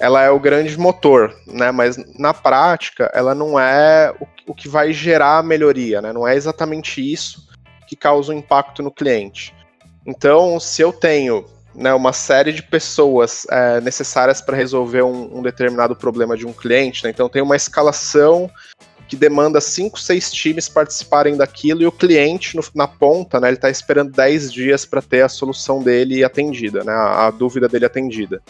ela 0.00 0.22
é 0.22 0.30
o 0.30 0.40
grande 0.40 0.76
motor, 0.78 1.36
né? 1.46 1.70
Mas 1.70 1.96
na 2.18 2.32
prática, 2.32 3.10
ela 3.14 3.34
não 3.34 3.60
é 3.60 4.12
o, 4.18 4.26
o 4.50 4.54
que 4.54 4.68
vai 4.68 4.92
gerar 4.92 5.38
a 5.38 5.42
melhoria, 5.42 6.00
né? 6.00 6.12
Não 6.12 6.26
é 6.26 6.34
exatamente 6.34 7.00
isso 7.00 7.46
que 7.86 7.94
causa 7.94 8.32
o 8.32 8.34
um 8.34 8.38
impacto 8.38 8.82
no 8.82 8.90
cliente. 8.90 9.54
Então, 10.06 10.58
se 10.58 10.80
eu 10.80 10.92
tenho 10.92 11.44
né, 11.74 11.92
uma 11.92 12.12
série 12.12 12.52
de 12.52 12.62
pessoas 12.62 13.46
é, 13.50 13.80
necessárias 13.80 14.40
para 14.40 14.56
resolver 14.56 15.02
um, 15.02 15.38
um, 15.38 15.42
determinado 15.42 15.94
problema 15.94 16.36
de 16.36 16.46
um 16.46 16.52
cliente, 16.52 17.04
né? 17.04 17.10
então 17.10 17.28
tem 17.28 17.42
uma 17.42 17.56
escalação 17.56 18.50
que 19.06 19.16
demanda 19.16 19.60
cinco, 19.60 19.98
seis 19.98 20.30
times 20.30 20.68
participarem 20.68 21.36
daquilo 21.36 21.82
e 21.82 21.86
o 21.86 21.92
cliente 21.92 22.56
no, 22.56 22.62
na 22.74 22.86
ponta, 22.86 23.40
né, 23.40 23.48
ele 23.48 23.56
está 23.56 23.68
esperando 23.68 24.12
10 24.12 24.52
dias 24.52 24.84
para 24.84 25.02
ter 25.02 25.22
a 25.22 25.28
solução 25.28 25.82
dele 25.82 26.22
atendida, 26.22 26.84
né, 26.84 26.92
a, 26.92 27.26
a 27.26 27.30
dúvida 27.30 27.68
dele 27.68 27.84
atendida. 27.84 28.40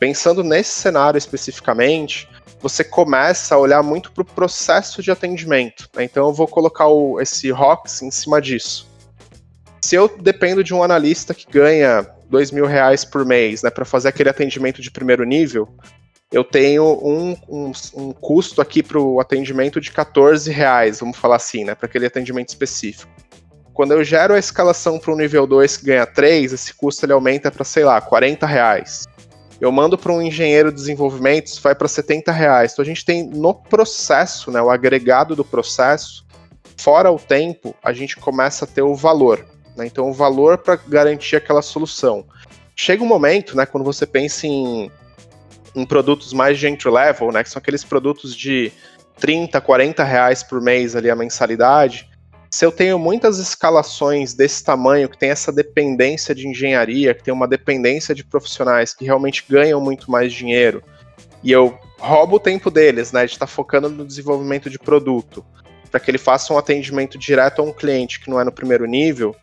Pensando 0.00 0.42
nesse 0.42 0.80
cenário 0.80 1.18
especificamente, 1.18 2.26
você 2.58 2.82
começa 2.82 3.54
a 3.54 3.58
olhar 3.58 3.82
muito 3.82 4.10
para 4.10 4.22
o 4.22 4.24
processo 4.24 5.02
de 5.02 5.10
atendimento. 5.10 5.90
Né? 5.94 6.04
Então 6.04 6.26
eu 6.26 6.32
vou 6.32 6.48
colocar 6.48 6.86
o, 6.86 7.20
esse 7.20 7.50
ROX 7.50 8.00
em 8.00 8.10
cima 8.10 8.40
disso. 8.40 8.88
Se 9.82 9.94
eu 9.94 10.08
dependo 10.08 10.64
de 10.64 10.72
um 10.72 10.82
analista 10.82 11.34
que 11.34 11.46
ganha 11.50 12.06
dois 12.30 12.50
mil 12.50 12.64
reais 12.64 13.04
por 13.04 13.26
mês 13.26 13.62
né, 13.62 13.68
para 13.68 13.84
fazer 13.84 14.08
aquele 14.08 14.30
atendimento 14.30 14.80
de 14.80 14.90
primeiro 14.90 15.22
nível, 15.24 15.68
eu 16.32 16.44
tenho 16.44 16.98
um, 17.02 17.36
um, 17.46 17.72
um 17.94 18.12
custo 18.12 18.62
aqui 18.62 18.82
para 18.82 18.98
o 18.98 19.20
atendimento 19.20 19.82
de 19.82 19.92
14 19.92 20.50
reais, 20.50 21.00
vamos 21.00 21.18
falar 21.18 21.36
assim, 21.36 21.64
né, 21.64 21.74
para 21.74 21.84
aquele 21.84 22.06
atendimento 22.06 22.48
específico. 22.48 23.10
Quando 23.74 23.92
eu 23.92 24.02
gero 24.02 24.32
a 24.32 24.38
escalação 24.38 24.98
para 24.98 25.12
o 25.12 25.16
nível 25.16 25.46
2 25.46 25.76
que 25.76 25.86
ganha 25.86 26.06
3, 26.06 26.54
esse 26.54 26.72
custo 26.72 27.04
ele 27.04 27.12
aumenta 27.12 27.50
para, 27.50 27.64
sei 27.64 27.84
lá, 27.84 28.00
40 28.00 28.46
reais 28.46 29.06
eu 29.60 29.70
mando 29.70 29.98
para 29.98 30.12
um 30.12 30.22
engenheiro 30.22 30.70
de 30.70 30.76
desenvolvimento, 30.76 31.48
isso 31.48 31.60
vai 31.60 31.74
para 31.74 31.86
70 31.86 32.32
reais. 32.32 32.72
Então 32.72 32.82
a 32.82 32.86
gente 32.86 33.04
tem 33.04 33.22
no 33.22 33.54
processo, 33.54 34.50
né, 34.50 34.60
o 34.60 34.70
agregado 34.70 35.36
do 35.36 35.44
processo, 35.44 36.24
fora 36.76 37.10
o 37.10 37.18
tempo, 37.18 37.74
a 37.82 37.92
gente 37.92 38.16
começa 38.16 38.64
a 38.64 38.68
ter 38.68 38.82
o 38.82 38.94
valor. 38.94 39.44
Né? 39.76 39.86
Então 39.86 40.08
o 40.08 40.12
valor 40.12 40.58
para 40.58 40.76
garantir 40.76 41.36
aquela 41.36 41.62
solução. 41.62 42.24
Chega 42.74 43.04
um 43.04 43.06
momento, 43.06 43.54
né, 43.56 43.66
quando 43.66 43.84
você 43.84 44.06
pensa 44.06 44.46
em, 44.46 44.90
em 45.74 45.84
produtos 45.84 46.32
mais 46.32 46.58
de 46.58 46.66
entry 46.66 46.90
level, 46.90 47.30
né, 47.30 47.44
que 47.44 47.50
são 47.50 47.60
aqueles 47.60 47.84
produtos 47.84 48.34
de 48.34 48.72
30, 49.18 49.60
40 49.60 50.02
reais 50.02 50.42
por 50.42 50.60
mês 50.62 50.96
ali 50.96 51.10
a 51.10 51.14
mensalidade, 51.14 52.09
se 52.50 52.66
eu 52.66 52.72
tenho 52.72 52.98
muitas 52.98 53.38
escalações 53.38 54.34
desse 54.34 54.64
tamanho, 54.64 55.08
que 55.08 55.16
tem 55.16 55.30
essa 55.30 55.52
dependência 55.52 56.34
de 56.34 56.48
engenharia, 56.48 57.14
que 57.14 57.22
tem 57.22 57.32
uma 57.32 57.46
dependência 57.46 58.14
de 58.14 58.24
profissionais 58.24 58.92
que 58.92 59.04
realmente 59.04 59.44
ganham 59.48 59.80
muito 59.80 60.10
mais 60.10 60.32
dinheiro, 60.32 60.82
e 61.42 61.52
eu 61.52 61.78
roubo 61.98 62.36
o 62.36 62.40
tempo 62.40 62.70
deles, 62.70 63.12
né, 63.12 63.24
de 63.24 63.32
estar 63.32 63.46
tá 63.46 63.52
focando 63.52 63.88
no 63.88 64.04
desenvolvimento 64.04 64.68
de 64.68 64.78
produto, 64.78 65.44
para 65.90 66.00
que 66.00 66.10
ele 66.10 66.18
faça 66.18 66.52
um 66.52 66.58
atendimento 66.58 67.16
direto 67.16 67.60
a 67.60 67.64
um 67.64 67.72
cliente 67.72 68.20
que 68.20 68.28
não 68.28 68.40
é 68.40 68.44
no 68.44 68.52
primeiro 68.52 68.84
nível, 68.84 69.34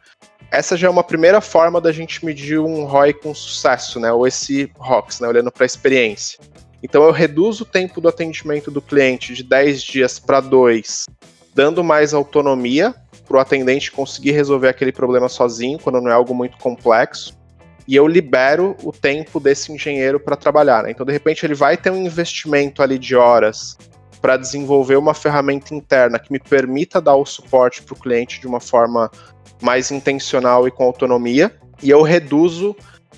essa 0.51 0.77
já 0.77 0.87
é 0.87 0.89
uma 0.89 1.03
primeira 1.03 1.41
forma 1.41 1.81
da 1.81 1.91
gente 1.91 2.25
medir 2.25 2.59
um 2.59 2.85
ROI 2.85 3.13
com 3.13 3.33
sucesso, 3.35 3.99
né? 3.99 4.11
Ou 4.11 4.25
esse 4.25 4.71
ROX, 4.77 5.19
né? 5.19 5.27
Olhando 5.27 5.51
para 5.51 5.63
a 5.63 5.65
experiência. 5.65 6.39
Então 6.81 7.03
eu 7.03 7.11
reduzo 7.11 7.63
o 7.63 7.65
tempo 7.67 7.99
do 7.99 8.07
atendimento 8.07 8.71
do 8.71 8.81
cliente 8.81 9.33
de 9.33 9.43
10 9.43 9.83
dias 9.83 10.19
para 10.19 10.39
2, 10.39 11.05
dando 11.57 11.83
mais 11.83 12.13
autonomia 12.13 12.93
para 13.27 13.37
o 13.37 13.39
atendente 13.39 13.91
conseguir 13.91 14.29
resolver 14.29 14.67
aquele 14.67 14.91
problema 14.91 15.27
sozinho, 15.27 15.79
quando 15.79 15.99
não 15.99 16.11
é 16.11 16.13
algo 16.13 16.35
muito 16.35 16.55
complexo. 16.59 17.35
E 17.87 17.95
eu 17.95 18.07
libero 18.07 18.77
o 18.83 18.91
tempo 18.91 19.39
desse 19.39 19.71
engenheiro 19.71 20.19
para 20.19 20.35
trabalhar. 20.35 20.83
Né? 20.83 20.91
Então, 20.91 21.03
de 21.03 21.11
repente, 21.11 21.43
ele 21.43 21.55
vai 21.55 21.75
ter 21.75 21.89
um 21.89 22.05
investimento 22.05 22.83
ali 22.83 22.99
de 22.99 23.15
horas 23.15 23.75
para 24.21 24.37
desenvolver 24.37 24.97
uma 24.97 25.15
ferramenta 25.15 25.73
interna 25.73 26.19
que 26.19 26.31
me 26.31 26.37
permita 26.37 27.01
dar 27.01 27.15
o 27.15 27.25
suporte 27.25 27.81
para 27.81 27.95
o 27.95 27.99
cliente 27.99 28.39
de 28.39 28.45
uma 28.45 28.59
forma 28.59 29.09
mais 29.59 29.89
intencional 29.89 30.67
e 30.67 30.71
com 30.71 30.83
autonomia. 30.83 31.51
E 31.81 31.89
eu 31.89 32.03
reduzo 32.03 32.75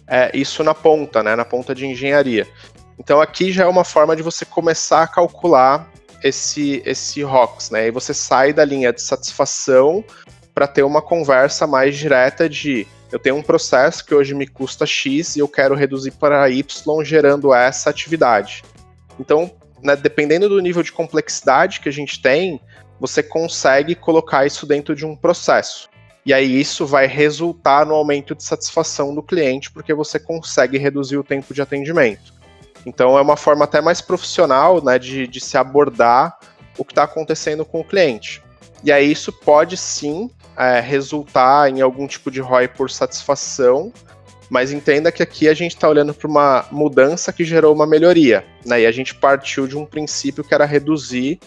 é, 0.07 0.31
isso 0.33 0.63
na 0.63 0.73
ponta, 0.73 1.21
né, 1.21 1.35
na 1.35 1.43
ponta 1.43 1.75
de 1.75 1.85
engenharia. 1.85 2.47
Então 2.97 3.19
aqui 3.19 3.51
já 3.51 3.63
é 3.63 3.67
uma 3.67 3.83
forma 3.83 4.15
de 4.15 4.23
você 4.23 4.45
começar 4.45 5.03
a 5.03 5.07
calcular 5.07 5.89
esse 6.23 6.81
esse 6.85 7.21
ROX, 7.23 7.69
né? 7.69 7.87
E 7.87 7.91
você 7.91 8.13
sai 8.13 8.53
da 8.53 8.65
linha 8.65 8.91
de 8.91 9.01
satisfação 9.01 10.03
para 10.53 10.67
ter 10.67 10.83
uma 10.83 11.01
conversa 11.01 11.65
mais 11.65 11.97
direta 11.97 12.49
de 12.49 12.87
eu 13.11 13.17
tenho 13.17 13.37
um 13.37 13.41
processo 13.41 14.05
que 14.05 14.13
hoje 14.13 14.35
me 14.35 14.45
custa 14.45 14.85
X 14.85 15.35
e 15.35 15.39
eu 15.39 15.47
quero 15.47 15.73
reduzir 15.73 16.11
para 16.11 16.49
Y 16.49 17.03
gerando 17.03 17.53
essa 17.53 17.89
atividade. 17.89 18.63
Então, 19.19 19.51
né, 19.81 19.95
dependendo 19.95 20.47
do 20.47 20.59
nível 20.59 20.83
de 20.83 20.91
complexidade 20.91 21.79
que 21.79 21.89
a 21.89 21.91
gente 21.91 22.21
tem, 22.21 22.61
você 22.99 23.23
consegue 23.23 23.95
colocar 23.95 24.45
isso 24.45 24.67
dentro 24.67 24.95
de 24.95 25.05
um 25.05 25.15
processo. 25.15 25.89
E 26.25 26.33
aí 26.33 26.59
isso 26.59 26.85
vai 26.85 27.07
resultar 27.07 27.85
no 27.85 27.95
aumento 27.95 28.35
de 28.35 28.43
satisfação 28.43 29.15
do 29.15 29.23
cliente, 29.23 29.71
porque 29.71 29.93
você 29.93 30.19
consegue 30.19 30.77
reduzir 30.77 31.17
o 31.17 31.23
tempo 31.23 31.53
de 31.53 31.61
atendimento. 31.61 32.33
Então 32.85 33.17
é 33.17 33.21
uma 33.21 33.37
forma 33.37 33.65
até 33.65 33.81
mais 33.81 34.01
profissional 34.01 34.83
né, 34.83 34.97
de, 34.97 35.27
de 35.27 35.39
se 35.39 35.57
abordar 35.57 36.37
o 36.77 36.85
que 36.85 36.91
está 36.91 37.03
acontecendo 37.03 37.65
com 37.65 37.81
o 37.81 37.83
cliente. 37.83 38.41
E 38.83 38.91
aí 38.91 39.11
isso 39.11 39.31
pode 39.31 39.75
sim 39.75 40.29
é, 40.57 40.79
resultar 40.79 41.69
em 41.69 41.81
algum 41.81 42.07
tipo 42.07 42.31
de 42.31 42.39
ROI 42.39 42.67
por 42.69 42.89
satisfação, 42.89 43.91
mas 44.49 44.71
entenda 44.71 45.11
que 45.11 45.21
aqui 45.21 45.47
a 45.47 45.53
gente 45.53 45.75
está 45.75 45.87
olhando 45.87 46.13
para 46.13 46.27
uma 46.27 46.65
mudança 46.71 47.31
que 47.33 47.43
gerou 47.43 47.73
uma 47.73 47.85
melhoria. 47.85 48.45
Né, 48.65 48.81
e 48.81 48.85
a 48.85 48.91
gente 48.91 49.13
partiu 49.13 49.67
de 49.67 49.77
um 49.77 49.85
princípio 49.85 50.43
que 50.43 50.53
era 50.53 50.65
reduzir 50.65 51.39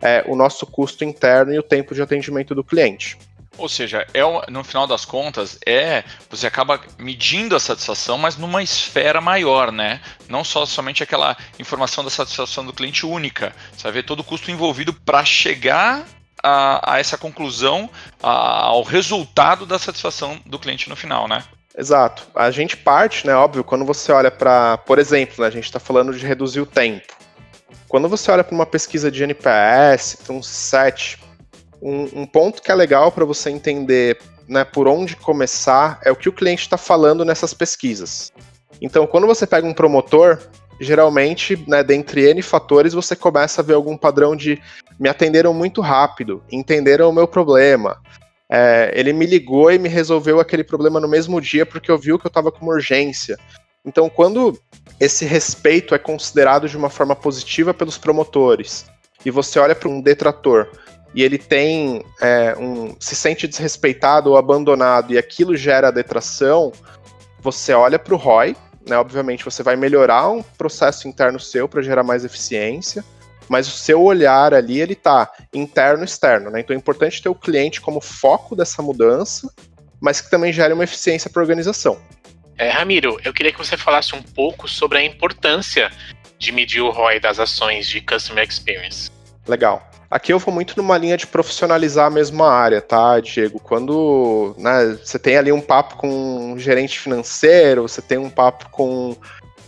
é, 0.00 0.24
o 0.26 0.36
nosso 0.36 0.66
custo 0.66 1.04
interno 1.04 1.52
e 1.52 1.58
o 1.58 1.62
tempo 1.62 1.94
de 1.94 2.02
atendimento 2.02 2.54
do 2.54 2.62
cliente. 2.62 3.18
Ou 3.58 3.68
seja, 3.68 4.06
é 4.12 4.20
no 4.50 4.62
final 4.62 4.86
das 4.86 5.04
contas, 5.04 5.58
é 5.64 6.04
você 6.28 6.46
acaba 6.46 6.80
medindo 6.98 7.56
a 7.56 7.60
satisfação, 7.60 8.18
mas 8.18 8.36
numa 8.36 8.62
esfera 8.62 9.20
maior, 9.20 9.72
né? 9.72 10.00
Não 10.28 10.44
só 10.44 10.66
somente 10.66 11.02
aquela 11.02 11.36
informação 11.58 12.04
da 12.04 12.10
satisfação 12.10 12.64
do 12.64 12.72
cliente 12.72 13.06
única. 13.06 13.54
Você 13.72 13.84
vai 13.84 13.92
ver 13.92 14.02
todo 14.04 14.20
o 14.20 14.24
custo 14.24 14.50
envolvido 14.50 14.92
para 14.92 15.24
chegar 15.24 16.06
a, 16.42 16.94
a, 16.94 16.98
essa 16.98 17.16
conclusão, 17.16 17.90
a, 18.22 18.66
ao 18.66 18.82
resultado 18.82 19.64
da 19.64 19.78
satisfação 19.78 20.40
do 20.44 20.58
cliente 20.58 20.88
no 20.88 20.96
final, 20.96 21.26
né? 21.26 21.42
Exato. 21.76 22.26
A 22.34 22.50
gente 22.50 22.76
parte, 22.76 23.26
né? 23.26 23.34
Óbvio, 23.34 23.64
quando 23.64 23.84
você 23.84 24.12
olha 24.12 24.30
para, 24.30 24.78
por 24.78 24.98
exemplo, 24.98 25.42
né, 25.42 25.46
a 25.46 25.50
gente 25.50 25.64
está 25.64 25.78
falando 25.78 26.16
de 26.16 26.24
reduzir 26.26 26.60
o 26.60 26.66
tempo. 26.66 27.14
Quando 27.88 28.08
você 28.08 28.30
olha 28.30 28.42
para 28.42 28.54
uma 28.54 28.66
pesquisa 28.66 29.10
de 29.10 29.22
NPS, 29.22 30.18
para 30.24 30.34
um 30.34 30.42
set, 30.42 31.18
um, 31.80 32.22
um 32.22 32.26
ponto 32.26 32.62
que 32.62 32.70
é 32.70 32.74
legal 32.74 33.12
para 33.12 33.24
você 33.24 33.50
entender 33.50 34.18
né, 34.48 34.64
por 34.64 34.86
onde 34.88 35.16
começar 35.16 36.00
é 36.04 36.10
o 36.10 36.16
que 36.16 36.28
o 36.28 36.32
cliente 36.32 36.62
está 36.62 36.76
falando 36.76 37.24
nessas 37.24 37.52
pesquisas. 37.52 38.32
Então, 38.80 39.06
quando 39.06 39.26
você 39.26 39.46
pega 39.46 39.66
um 39.66 39.74
promotor, 39.74 40.38
geralmente, 40.80 41.62
né, 41.66 41.82
dentre 41.82 42.28
N 42.30 42.42
fatores, 42.42 42.92
você 42.92 43.16
começa 43.16 43.60
a 43.60 43.64
ver 43.64 43.74
algum 43.74 43.96
padrão 43.96 44.36
de 44.36 44.60
me 44.98 45.08
atenderam 45.08 45.52
muito 45.52 45.80
rápido, 45.80 46.42
entenderam 46.50 47.08
o 47.08 47.12
meu 47.12 47.26
problema. 47.26 48.00
É, 48.48 48.92
ele 48.94 49.12
me 49.12 49.26
ligou 49.26 49.72
e 49.72 49.78
me 49.78 49.88
resolveu 49.88 50.38
aquele 50.38 50.62
problema 50.62 51.00
no 51.00 51.08
mesmo 51.08 51.40
dia 51.40 51.66
porque 51.66 51.90
eu 51.90 51.98
viu 51.98 52.18
que 52.18 52.26
eu 52.26 52.30
estava 52.30 52.52
com 52.52 52.64
uma 52.64 52.74
urgência. 52.74 53.36
Então, 53.84 54.08
quando 54.08 54.58
esse 55.00 55.24
respeito 55.24 55.94
é 55.94 55.98
considerado 55.98 56.68
de 56.68 56.76
uma 56.76 56.90
forma 56.90 57.14
positiva 57.14 57.74
pelos 57.74 57.98
promotores 57.98 58.86
e 59.24 59.30
você 59.30 59.58
olha 59.58 59.74
para 59.74 59.88
um 59.88 60.00
detrator 60.00 60.68
e 61.16 61.22
ele 61.22 61.38
tem 61.38 62.04
é, 62.20 62.54
um 62.58 62.94
se 63.00 63.16
sente 63.16 63.48
desrespeitado 63.48 64.30
ou 64.30 64.36
abandonado 64.36 65.14
e 65.14 65.18
aquilo 65.18 65.56
gera 65.56 65.90
detração, 65.90 66.70
você 67.40 67.72
olha 67.72 67.98
para 67.98 68.12
o 68.12 68.18
ROI, 68.18 68.54
né? 68.86 68.98
Obviamente 68.98 69.42
você 69.42 69.62
vai 69.62 69.76
melhorar 69.76 70.28
um 70.28 70.42
processo 70.42 71.08
interno 71.08 71.40
seu 71.40 71.66
para 71.66 71.80
gerar 71.80 72.02
mais 72.02 72.22
eficiência, 72.22 73.02
mas 73.48 73.66
o 73.66 73.70
seu 73.70 74.02
olhar 74.02 74.52
ali 74.52 74.78
ele 74.78 74.94
tá 74.94 75.32
interno 75.54 76.02
e 76.02 76.04
externo, 76.04 76.50
né? 76.50 76.60
Então 76.60 76.76
é 76.76 76.78
importante 76.78 77.22
ter 77.22 77.30
o 77.30 77.34
cliente 77.34 77.80
como 77.80 77.98
foco 77.98 78.54
dessa 78.54 78.82
mudança, 78.82 79.50
mas 79.98 80.20
que 80.20 80.30
também 80.30 80.52
gere 80.52 80.74
uma 80.74 80.84
eficiência 80.84 81.30
para 81.30 81.40
a 81.40 81.44
organização. 81.44 81.98
É, 82.58 82.68
Ramiro, 82.68 83.18
eu 83.24 83.32
queria 83.32 83.52
que 83.52 83.58
você 83.58 83.76
falasse 83.78 84.14
um 84.14 84.22
pouco 84.22 84.68
sobre 84.68 84.98
a 84.98 85.02
importância 85.02 85.90
de 86.38 86.52
medir 86.52 86.82
o 86.82 86.90
ROI 86.90 87.20
das 87.20 87.38
ações 87.38 87.86
de 87.86 88.02
Customer 88.02 88.46
Experience. 88.46 89.10
Legal. 89.46 89.85
Aqui 90.10 90.32
eu 90.32 90.38
vou 90.38 90.54
muito 90.54 90.76
numa 90.76 90.96
linha 90.96 91.16
de 91.16 91.26
profissionalizar 91.26 92.06
a 92.06 92.10
mesma 92.10 92.48
área, 92.48 92.80
tá, 92.80 93.18
Diego? 93.18 93.58
Quando 93.58 94.54
né, 94.56 94.98
você 95.02 95.18
tem 95.18 95.36
ali 95.36 95.50
um 95.50 95.60
papo 95.60 95.96
com 95.96 96.52
um 96.52 96.58
gerente 96.58 96.98
financeiro, 96.98 97.82
você 97.82 98.00
tem 98.00 98.16
um 98.16 98.30
papo 98.30 98.70
com 98.70 99.16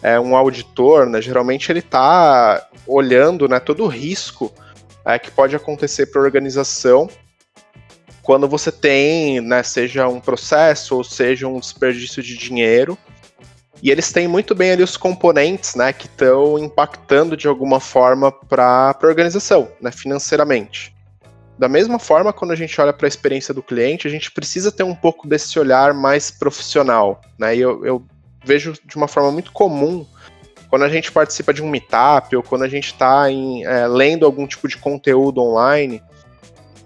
é, 0.00 0.18
um 0.20 0.36
auditor, 0.36 1.06
né, 1.06 1.20
geralmente 1.20 1.72
ele 1.72 1.80
está 1.80 2.68
olhando 2.86 3.48
né, 3.48 3.58
todo 3.58 3.82
o 3.82 3.88
risco 3.88 4.52
é, 5.04 5.18
que 5.18 5.30
pode 5.30 5.56
acontecer 5.56 6.06
para 6.06 6.20
a 6.20 6.24
organização 6.24 7.08
quando 8.22 8.46
você 8.46 8.70
tem, 8.70 9.40
né, 9.40 9.62
seja 9.62 10.06
um 10.06 10.20
processo 10.20 10.96
ou 10.96 11.02
seja 11.02 11.48
um 11.48 11.58
desperdício 11.58 12.22
de 12.22 12.36
dinheiro 12.36 12.96
e 13.82 13.90
eles 13.90 14.12
têm 14.12 14.26
muito 14.26 14.54
bem 14.54 14.72
ali 14.72 14.82
os 14.82 14.96
componentes, 14.96 15.74
né, 15.74 15.92
que 15.92 16.06
estão 16.06 16.58
impactando 16.58 17.36
de 17.36 17.46
alguma 17.46 17.80
forma 17.80 18.32
para 18.32 18.96
a 19.00 19.06
organização, 19.06 19.68
né, 19.80 19.90
financeiramente. 19.90 20.94
Da 21.58 21.68
mesma 21.68 21.98
forma, 21.98 22.32
quando 22.32 22.52
a 22.52 22.56
gente 22.56 22.80
olha 22.80 22.92
para 22.92 23.06
a 23.06 23.08
experiência 23.08 23.52
do 23.52 23.62
cliente, 23.62 24.06
a 24.06 24.10
gente 24.10 24.30
precisa 24.30 24.70
ter 24.70 24.84
um 24.84 24.94
pouco 24.94 25.26
desse 25.26 25.58
olhar 25.58 25.92
mais 25.92 26.30
profissional, 26.30 27.20
né? 27.36 27.56
E 27.56 27.60
eu, 27.60 27.84
eu 27.84 28.06
vejo 28.44 28.74
de 28.84 28.96
uma 28.96 29.08
forma 29.08 29.32
muito 29.32 29.50
comum 29.50 30.06
quando 30.70 30.84
a 30.84 30.88
gente 30.88 31.10
participa 31.10 31.52
de 31.52 31.60
um 31.60 31.68
meetup 31.68 32.36
ou 32.36 32.42
quando 32.44 32.62
a 32.62 32.68
gente 32.68 32.92
está 32.92 33.26
é, 33.30 33.88
lendo 33.88 34.24
algum 34.24 34.46
tipo 34.46 34.68
de 34.68 34.76
conteúdo 34.76 35.42
online, 35.42 36.00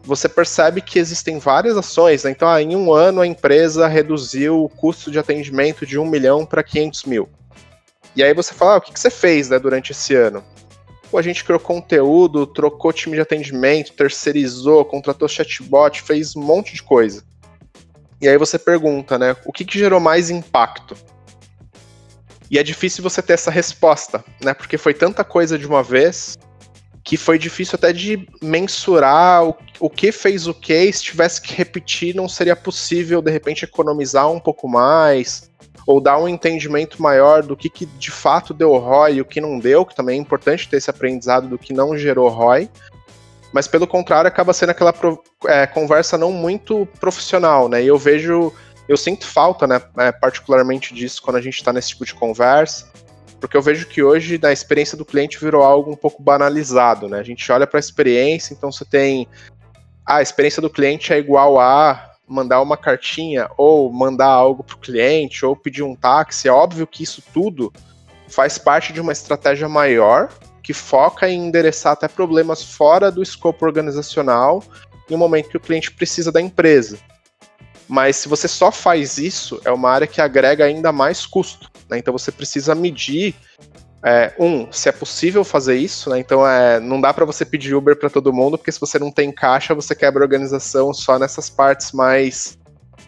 você 0.05 0.29
percebe 0.29 0.81
que 0.81 0.99
existem 0.99 1.39
várias 1.39 1.77
ações. 1.77 2.25
Né? 2.25 2.31
Então, 2.31 2.49
ah, 2.49 2.61
em 2.61 2.75
um 2.75 2.93
ano 2.93 3.21
a 3.21 3.27
empresa 3.27 3.87
reduziu 3.87 4.65
o 4.65 4.69
custo 4.69 5.11
de 5.11 5.19
atendimento 5.19 5.87
de 5.87 5.99
1 5.99 6.05
milhão 6.05 6.45
para 6.45 6.63
500 6.63 7.05
mil. 7.05 7.29
E 8.15 8.23
aí 8.23 8.35
você 8.35 8.53
fala, 8.53 8.75
ah, 8.75 8.77
o 8.79 8.81
que, 8.81 8.93
que 8.93 9.01
você 9.01 9.11
fez 9.11 9.49
né, 9.49 9.59
durante 9.59 9.93
esse 9.93 10.15
ano? 10.15 10.45
Pô, 11.11 11.19
a 11.19 11.23
gente 11.23 11.45
criou 11.45 11.61
conteúdo, 11.61 12.47
trocou 12.47 12.93
time 12.93 13.17
de 13.17 13.21
atendimento, 13.21 13.93
terceirizou, 13.93 14.85
contratou 14.85 15.29
chatbot, 15.29 16.03
fez 16.03 16.35
um 16.35 16.43
monte 16.43 16.75
de 16.75 16.83
coisa. 16.83 17.23
E 18.21 18.29
aí 18.29 18.39
você 18.39 18.59
pergunta, 18.59 19.19
né, 19.19 19.37
o 19.45 19.53
que, 19.53 19.65
que 19.65 19.79
gerou 19.79 20.01
mais 20.01 20.31
impacto? 20.31 20.97
E 22.51 22.59
é 22.59 22.63
difícil 22.63 23.03
você 23.03 23.23
ter 23.23 23.33
essa 23.33 23.51
resposta, 23.51 24.23
né? 24.39 24.53
Porque 24.53 24.77
foi 24.77 24.93
tanta 24.93 25.25
coisa 25.25 25.59
de 25.59 25.67
uma 25.67 25.83
vez 25.83 26.37
que 27.05 27.17
foi 27.17 27.39
difícil 27.39 27.77
até 27.77 27.93
de 27.93 28.29
mensurar 28.41 29.45
o, 29.45 29.57
o 29.81 29.91
que 29.91 30.13
fez 30.13 30.47
o 30.47 30.55
que, 30.55 30.93
se 30.93 31.03
tivesse 31.03 31.41
que 31.41 31.55
repetir, 31.55 32.15
não 32.15 32.29
seria 32.29 32.55
possível 32.55 33.21
de 33.21 33.31
repente 33.31 33.65
economizar 33.65 34.31
um 34.31 34.39
pouco 34.39 34.69
mais, 34.69 35.51
ou 35.87 36.01
dar 36.01 36.19
um 36.19 36.29
entendimento 36.29 37.03
maior 37.03 37.43
do 37.43 37.57
que, 37.57 37.69
que 37.69 37.87
de 37.87 38.11
fato 38.11 38.55
deu 38.55 38.77
ROI 38.77 39.15
e 39.15 39.21
o 39.21 39.25
que 39.25 39.41
não 39.41 39.59
deu, 39.59 39.85
que 39.85 39.97
também 39.97 40.19
é 40.19 40.23
importante 40.23 40.69
ter 40.69 40.77
esse 40.77 40.91
aprendizado 40.91 41.49
do 41.49 41.59
que 41.59 41.73
não 41.73 41.97
gerou 41.97 42.29
ROI. 42.29 42.71
Mas 43.53 43.67
pelo 43.67 43.87
contrário, 43.87 44.29
acaba 44.29 44.53
sendo 44.53 44.71
aquela 44.71 44.95
é, 45.47 45.67
conversa 45.67 46.17
não 46.17 46.33
muito 46.33 46.87
profissional, 47.01 47.69
né? 47.69 47.83
E 47.83 47.87
eu 47.87 47.99
vejo, 47.99 48.53
eu 48.89 48.97
sinto 48.97 49.27
falta, 49.27 49.67
né, 49.67 49.83
é, 49.99 50.11
particularmente 50.11 50.95
disso 50.95 51.21
quando 51.21 51.37
a 51.37 51.41
gente 51.41 51.57
está 51.57 51.73
nesse 51.73 51.89
tipo 51.89 52.07
de 52.07 52.15
conversa 52.15 52.91
porque 53.43 53.57
eu 53.57 53.61
vejo 53.61 53.89
que 53.89 54.05
hoje 54.05 54.39
na 54.41 54.53
experiência 54.53 54.97
do 54.97 55.05
cliente 55.05 55.37
virou 55.41 55.65
algo 55.65 55.91
um 55.91 55.97
pouco 55.97 56.23
banalizado, 56.23 57.09
né? 57.09 57.19
A 57.19 57.25
gente 57.25 57.51
olha 57.51 57.67
para 57.67 57.77
a 57.77 57.81
experiência, 57.81 58.55
então 58.55 58.71
você 58.71 58.85
tem 58.85 59.27
ah, 60.07 60.19
a 60.19 60.23
experiência 60.23 60.63
do 60.63 60.71
cliente 60.71 61.13
é 61.13 61.19
igual 61.19 61.59
a 61.59 62.13
mandar 62.25 62.63
uma 62.63 62.77
cartinha 62.77 63.51
ou 63.59 63.93
mandar 63.93 64.29
algo 64.29 64.63
para 64.63 64.77
o 64.77 64.79
cliente 64.79 65.45
ou 65.45 65.57
pedir 65.57 65.83
um 65.83 65.97
táxi. 65.97 66.47
É 66.47 66.53
óbvio 66.53 66.87
que 66.87 67.03
isso 67.03 67.21
tudo 67.35 67.73
faz 68.29 68.59
parte 68.59 68.93
de 68.93 69.01
uma 69.01 69.11
estratégia 69.11 69.69
maior 69.69 70.29
que 70.63 70.73
foca 70.73 71.29
em 71.29 71.49
endereçar 71.49 71.95
até 71.95 72.07
problemas 72.07 72.63
fora 72.63 73.11
do 73.11 73.25
escopo 73.25 73.67
organizacional 73.67 74.63
em 75.11 75.15
um 75.17 75.19
momento 75.19 75.49
que 75.49 75.57
o 75.57 75.61
cliente 75.61 75.91
precisa 75.91 76.31
da 76.31 76.41
empresa. 76.41 76.97
Mas 77.93 78.17
se 78.17 78.27
você 78.27 78.49
só 78.49 78.73
faz 78.73 79.19
isso, 79.19 79.61
é 79.67 79.71
uma 79.71 79.91
área 79.91 80.07
que 80.07 80.19
agrega 80.19 80.65
ainda 80.65 80.91
mais 80.91 81.27
custo. 81.27 81.71
Né? 81.91 81.99
Então 81.99 82.11
você 82.11 82.33
precisa 82.33 82.75
medir 82.75 83.35
é, 84.03 84.33
um, 84.39 84.73
se 84.73 84.89
é 84.89 84.93
possível 84.93 85.45
fazer 85.45 85.77
isso, 85.77 86.09
né? 86.09 86.19
Então 86.19 86.49
é, 86.49 86.81
não 86.81 86.99
dá 86.99 87.13
para 87.13 87.27
você 87.27 87.45
pedir 87.45 87.75
Uber 87.75 87.95
para 87.95 88.09
todo 88.09 88.33
mundo, 88.33 88.57
porque 88.57 88.73
se 88.73 88.81
você 88.81 88.99
não 88.99 89.13
tem 89.13 89.31
caixa, 89.31 89.75
você 89.75 89.95
quebra 89.95 90.23
a 90.23 90.25
organização 90.25 90.95
só 90.95 91.19
nessas 91.19 91.51
partes 91.51 91.93
mais 91.93 92.59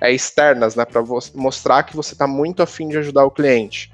é, 0.03 0.13
externas, 0.13 0.75
né? 0.75 0.85
Para 0.85 1.03
mostrar 1.35 1.85
que 1.85 1.97
você 1.97 2.13
está 2.13 2.27
muito 2.27 2.63
afim 2.63 2.87
de 2.87 2.99
ajudar 2.99 3.25
o 3.25 3.31
cliente. 3.31 3.91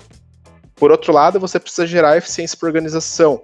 Por 0.75 0.91
outro 0.91 1.13
lado, 1.13 1.39
você 1.39 1.61
precisa 1.61 1.87
gerar 1.87 2.17
eficiência 2.17 2.59
para 2.59 2.67
organização. 2.67 3.41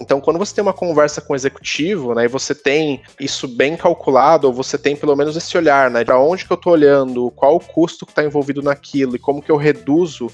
Então, 0.00 0.20
quando 0.20 0.38
você 0.38 0.54
tem 0.54 0.62
uma 0.62 0.72
conversa 0.72 1.20
com 1.20 1.32
o 1.32 1.36
executivo, 1.36 2.14
né, 2.14 2.24
e 2.24 2.28
você 2.28 2.54
tem 2.54 3.02
isso 3.20 3.46
bem 3.46 3.76
calculado, 3.76 4.46
ou 4.46 4.52
você 4.52 4.76
tem 4.76 4.96
pelo 4.96 5.14
menos 5.14 5.36
esse 5.36 5.56
olhar, 5.56 5.90
né, 5.90 6.04
para 6.04 6.18
onde 6.18 6.44
que 6.44 6.52
eu 6.52 6.56
estou 6.56 6.72
olhando, 6.72 7.30
qual 7.32 7.56
o 7.56 7.60
custo 7.60 8.04
que 8.04 8.12
está 8.12 8.24
envolvido 8.24 8.62
naquilo 8.62 9.14
e 9.14 9.18
como 9.18 9.40
que 9.40 9.50
eu 9.50 9.56
reduzo 9.56 10.28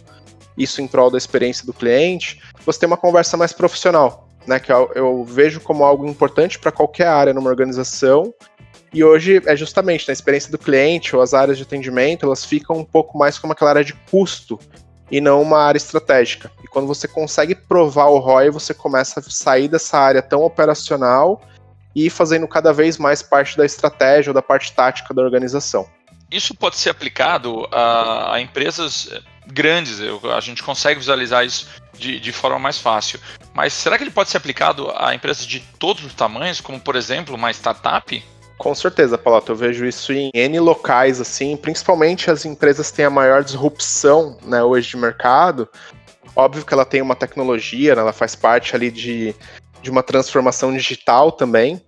isso 0.57 0.81
em 0.81 0.87
prol 0.87 1.11
da 1.11 1.19
experiência 1.19 1.65
do 1.67 1.73
cliente, 1.73 2.41
você 2.65 2.81
tem 2.81 2.87
uma 2.87 2.97
conversa 2.97 3.37
mais 3.37 3.53
profissional, 3.53 4.29
né, 4.47 4.59
que 4.59 4.73
eu, 4.73 4.91
eu 4.95 5.25
vejo 5.25 5.61
como 5.61 5.85
algo 5.85 6.07
importante 6.07 6.59
para 6.59 6.73
qualquer 6.73 7.07
área 7.07 7.35
numa 7.35 7.51
organização. 7.51 8.33
E 8.93 9.05
hoje 9.05 9.41
é 9.47 9.55
justamente 9.55 10.09
na 10.09 10.13
experiência 10.13 10.51
do 10.51 10.59
cliente 10.59 11.15
ou 11.15 11.23
as 11.23 11.33
áreas 11.33 11.57
de 11.57 11.63
atendimento, 11.63 12.27
elas 12.27 12.45
ficam 12.45 12.77
um 12.77 12.85
pouco 12.85 13.17
mais 13.17 13.39
como 13.39 13.53
aquela 13.53 13.71
área 13.71 13.85
de 13.85 13.95
custo 14.11 14.59
e 15.11 15.21
não 15.21 15.43
uma 15.43 15.59
área 15.59 15.79
estratégica. 15.79 16.51
E 16.63 16.69
quando 16.69 16.87
você 16.87 17.09
consegue 17.09 17.55
provar 17.55 18.07
o 18.07 18.19
ROI, 18.19 18.51
você 18.51 18.73
começa 18.73 19.21
a 19.21 19.23
sair 19.23 19.69
dessa 19.69 19.99
área 19.99 20.23
tão 20.23 20.43
operacional 20.43 21.43
e 21.95 22.09
fazendo 22.09 22.47
cada 22.47 22.73
vez 22.73 22.99
mais 22.99 23.23
parte 23.23 23.57
da 23.57 23.65
estratégia 23.65 24.31
ou 24.31 24.35
da 24.35 24.43
parte 24.43 24.73
tática 24.73 25.13
da 25.13 25.23
organização. 25.23 25.89
Isso 26.31 26.55
pode 26.55 26.77
ser 26.77 26.91
aplicado 26.91 27.67
a, 27.73 28.37
a 28.37 28.41
empresas 28.41 29.11
grandes, 29.47 29.99
eu, 29.99 30.21
a 30.33 30.41
gente 30.41 30.63
consegue 30.63 31.01
visualizar 31.01 31.45
isso 31.45 31.67
de, 31.99 32.21
de, 32.21 32.33
forma 32.33 32.59
mais 32.59 32.79
fácil. 32.79 33.21
Mas 33.53 33.73
será 33.73 33.99
que 33.99 34.05
ele 34.05 34.13
pode 34.13 34.31
ser 34.31 34.37
aplicado 34.37 34.93
a 34.97 35.13
empresas 35.13 35.45
de 35.45 35.59
todos 35.79 36.05
os 36.05 36.15
tamanhos, 36.15 36.61
como 36.61 36.79
por 36.79 36.95
exemplo 36.95 37.35
uma 37.35 37.51
startup? 37.51 38.25
Com 38.61 38.75
certeza, 38.75 39.17
Paulo, 39.17 39.43
eu 39.49 39.57
vejo 39.57 39.87
isso 39.87 40.13
em 40.13 40.31
N 40.35 40.61
locais, 40.61 41.19
assim, 41.19 41.57
principalmente 41.57 42.31
as 42.31 42.45
empresas 42.45 42.91
têm 42.91 43.07
a 43.07 43.11
maior 43.11 43.43
disrupção 43.43 44.37
né, 44.43 44.63
hoje 44.63 44.91
de 44.91 44.99
mercado. 44.99 45.67
Óbvio 46.37 46.63
que 46.63 46.75
ela 46.75 46.85
tem 46.85 47.01
uma 47.01 47.17
tecnologia, 47.17 47.95
né, 47.95 48.03
ela 48.03 48.13
faz 48.13 48.35
parte 48.35 48.77
ali 48.77 48.91
de, 48.91 49.35
de 49.81 49.91
uma 49.91 50.03
transformação 50.03 50.77
digital 50.77 51.33
também, 51.33 51.81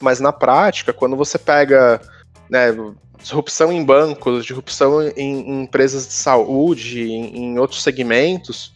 mas 0.00 0.20
na 0.20 0.32
prática, 0.32 0.92
quando 0.92 1.16
você 1.16 1.36
pega 1.36 2.00
né, 2.48 2.68
disrupção 3.18 3.72
em 3.72 3.84
bancos, 3.84 4.44
disrupção 4.44 5.02
em, 5.02 5.10
em 5.16 5.62
empresas 5.64 6.06
de 6.06 6.12
saúde, 6.12 7.02
em, 7.10 7.36
em 7.36 7.58
outros 7.58 7.82
segmentos, 7.82 8.72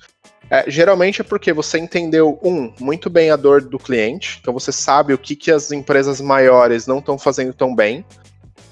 é, 0.50 0.70
geralmente 0.70 1.20
é 1.20 1.24
porque 1.24 1.52
você 1.52 1.78
entendeu, 1.78 2.38
um, 2.42 2.72
muito 2.78 3.10
bem 3.10 3.30
a 3.30 3.36
dor 3.36 3.62
do 3.62 3.78
cliente, 3.78 4.38
então 4.40 4.54
você 4.54 4.70
sabe 4.70 5.12
o 5.12 5.18
que, 5.18 5.34
que 5.34 5.50
as 5.50 5.72
empresas 5.72 6.20
maiores 6.20 6.86
não 6.86 6.98
estão 6.98 7.18
fazendo 7.18 7.52
tão 7.52 7.74
bem. 7.74 8.04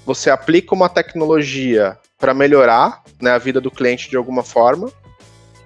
Você 0.05 0.29
aplica 0.29 0.73
uma 0.73 0.87
tecnologia 0.87 1.97
para 2.17 2.33
melhorar 2.33 3.03
né, 3.21 3.31
a 3.31 3.37
vida 3.37 3.59
do 3.59 3.69
cliente 3.69 4.09
de 4.09 4.15
alguma 4.15 4.43
forma, 4.43 4.91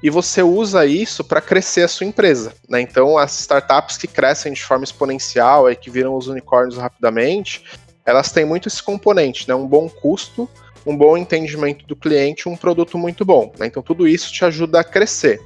e 0.01 0.10
você 0.10 0.42
usa 0.42 0.86
isso 0.86 1.24
para 1.24 1.42
crescer 1.42 1.84
a 1.84 1.88
sua 1.88 2.08
empresa. 2.08 2.54
Né? 2.68 2.82
Então, 2.82 3.18
as 3.18 3.39
startups 3.42 3.98
que 3.98 4.08
crescem 4.08 4.54
de 4.54 4.63
forma 4.63 4.84
exponencial 4.84 5.70
e 5.70 5.75
que 5.75 5.89
viram 5.89 6.16
os 6.16 6.28
unicórnios 6.28 6.78
rapidamente, 6.78 7.63
elas 8.06 8.32
têm 8.32 8.46
muito 8.46 8.68
esse 8.68 8.82
componente, 8.82 9.48
né? 9.48 9.54
um 9.54 9.68
bom 9.68 9.89
custo, 9.89 10.50
um 10.86 10.96
bom 10.96 11.18
entendimento 11.18 11.86
do 11.86 11.96
cliente, 11.96 12.48
um 12.48 12.56
produto 12.56 12.98
muito 12.98 13.25
bom. 13.25 13.51
Né? 13.60 13.68
Então, 13.68 13.84
tudo 13.84 14.08
isso 14.08 14.32
te 14.32 14.46
ajuda 14.46 14.80
a 14.80 14.84
crescer. 14.84 15.42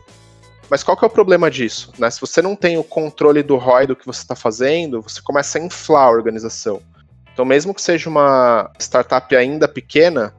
Mas 0.74 0.82
qual 0.82 0.98
que 0.98 1.06
é 1.06 1.08
o 1.08 1.12
problema 1.12 1.52
disso? 1.52 1.94
Né? 2.00 2.10
Se 2.10 2.20
você 2.20 2.42
não 2.42 2.56
tem 2.56 2.80
o 2.80 2.84
controle 2.84 3.44
do 3.44 3.58
ROI 3.58 3.86
do 3.86 3.96
que 3.96 4.08
você 4.08 4.24
está 4.24 4.36
fazendo, 4.36 5.04
você 5.04 5.22
começa 5.22 5.60
a 5.60 5.62
inflar 5.62 6.08
a 6.08 6.10
organização. 6.10 6.82
Então, 7.32 7.46
mesmo 7.46 7.76
que 7.76 7.80
seja 7.80 8.10
uma 8.10 8.72
startup 8.80 9.36
ainda 9.36 9.68
pequena, 9.68 10.34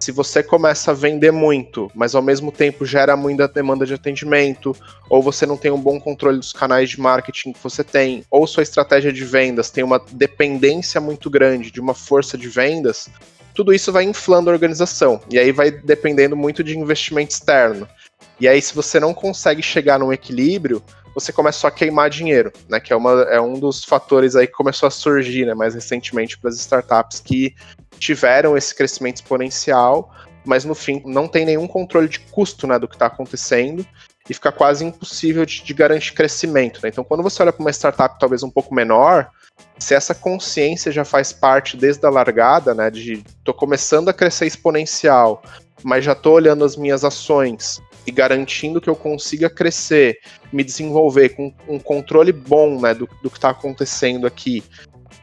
se 0.00 0.10
você 0.10 0.42
começa 0.42 0.90
a 0.90 0.94
vender 0.94 1.30
muito, 1.30 1.88
mas 1.94 2.16
ao 2.16 2.20
mesmo 2.20 2.50
tempo 2.50 2.84
gera 2.84 3.16
muita 3.16 3.46
demanda 3.46 3.86
de 3.86 3.94
atendimento, 3.94 4.74
ou 5.08 5.22
você 5.22 5.46
não 5.46 5.56
tem 5.56 5.70
um 5.70 5.80
bom 5.80 6.00
controle 6.00 6.38
dos 6.38 6.52
canais 6.52 6.90
de 6.90 7.00
marketing 7.00 7.52
que 7.52 7.62
você 7.62 7.84
tem, 7.84 8.24
ou 8.28 8.44
sua 8.44 8.64
estratégia 8.64 9.12
de 9.12 9.24
vendas 9.24 9.70
tem 9.70 9.84
uma 9.84 10.02
dependência 10.10 11.00
muito 11.00 11.30
grande 11.30 11.70
de 11.70 11.80
uma 11.80 11.94
força 11.94 12.36
de 12.36 12.48
vendas, 12.48 13.08
tudo 13.54 13.72
isso 13.72 13.92
vai 13.92 14.02
inflando 14.02 14.50
a 14.50 14.52
organização. 14.52 15.20
E 15.30 15.38
aí 15.38 15.52
vai 15.52 15.70
dependendo 15.70 16.36
muito 16.36 16.64
de 16.64 16.76
investimento 16.76 17.34
externo. 17.34 17.86
E 18.38 18.46
aí, 18.46 18.60
se 18.60 18.74
você 18.74 19.00
não 19.00 19.14
consegue 19.14 19.62
chegar 19.62 19.98
num 19.98 20.12
equilíbrio, 20.12 20.82
você 21.14 21.32
começa 21.32 21.66
a 21.66 21.70
queimar 21.70 22.10
dinheiro, 22.10 22.52
né? 22.68 22.78
Que 22.78 22.92
é, 22.92 22.96
uma, 22.96 23.22
é 23.22 23.40
um 23.40 23.54
dos 23.58 23.82
fatores 23.82 24.36
aí 24.36 24.46
que 24.46 24.52
começou 24.52 24.86
a 24.86 24.90
surgir, 24.90 25.46
né, 25.46 25.54
mais 25.54 25.74
recentemente 25.74 26.38
para 26.38 26.50
as 26.50 26.56
startups 26.56 27.20
que 27.20 27.54
tiveram 27.98 28.56
esse 28.56 28.74
crescimento 28.74 29.16
exponencial, 29.16 30.12
mas 30.44 30.64
no 30.64 30.74
fim 30.74 31.02
não 31.06 31.26
tem 31.26 31.46
nenhum 31.46 31.66
controle 31.66 32.08
de 32.08 32.20
custo 32.20 32.66
né, 32.66 32.78
do 32.78 32.86
que 32.86 32.94
está 32.94 33.06
acontecendo 33.06 33.86
e 34.28 34.34
fica 34.34 34.52
quase 34.52 34.84
impossível 34.84 35.46
de, 35.46 35.62
de 35.62 35.72
garantir 35.72 36.12
crescimento. 36.12 36.80
Né? 36.82 36.90
Então, 36.90 37.02
quando 37.02 37.22
você 37.22 37.42
olha 37.42 37.52
para 37.52 37.62
uma 37.62 37.70
startup 37.70 38.18
talvez 38.18 38.42
um 38.42 38.50
pouco 38.50 38.74
menor, 38.74 39.30
se 39.78 39.94
essa 39.94 40.14
consciência 40.14 40.92
já 40.92 41.04
faz 41.04 41.32
parte 41.32 41.76
desde 41.76 42.04
a 42.04 42.10
largada, 42.10 42.74
né, 42.74 42.90
de 42.90 43.24
tô 43.42 43.54
começando 43.54 44.08
a 44.08 44.12
crescer 44.12 44.46
exponencial, 44.46 45.42
mas 45.86 46.04
já 46.04 46.16
tô 46.16 46.32
olhando 46.32 46.64
as 46.64 46.76
minhas 46.76 47.04
ações 47.04 47.80
e 48.04 48.10
garantindo 48.10 48.80
que 48.80 48.90
eu 48.90 48.96
consiga 48.96 49.48
crescer, 49.48 50.18
me 50.52 50.64
desenvolver 50.64 51.28
com 51.28 51.54
um 51.68 51.78
controle 51.78 52.32
bom 52.32 52.80
né, 52.80 52.92
do, 52.92 53.08
do 53.22 53.30
que 53.30 53.38
está 53.38 53.50
acontecendo 53.50 54.26
aqui 54.26 54.64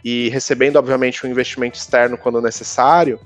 e 0.06 0.30
recebendo, 0.30 0.78
obviamente, 0.78 1.28
um 1.28 1.30
investimento 1.30 1.78
externo 1.78 2.17
quando 2.17 2.41
necessário, 2.41 3.19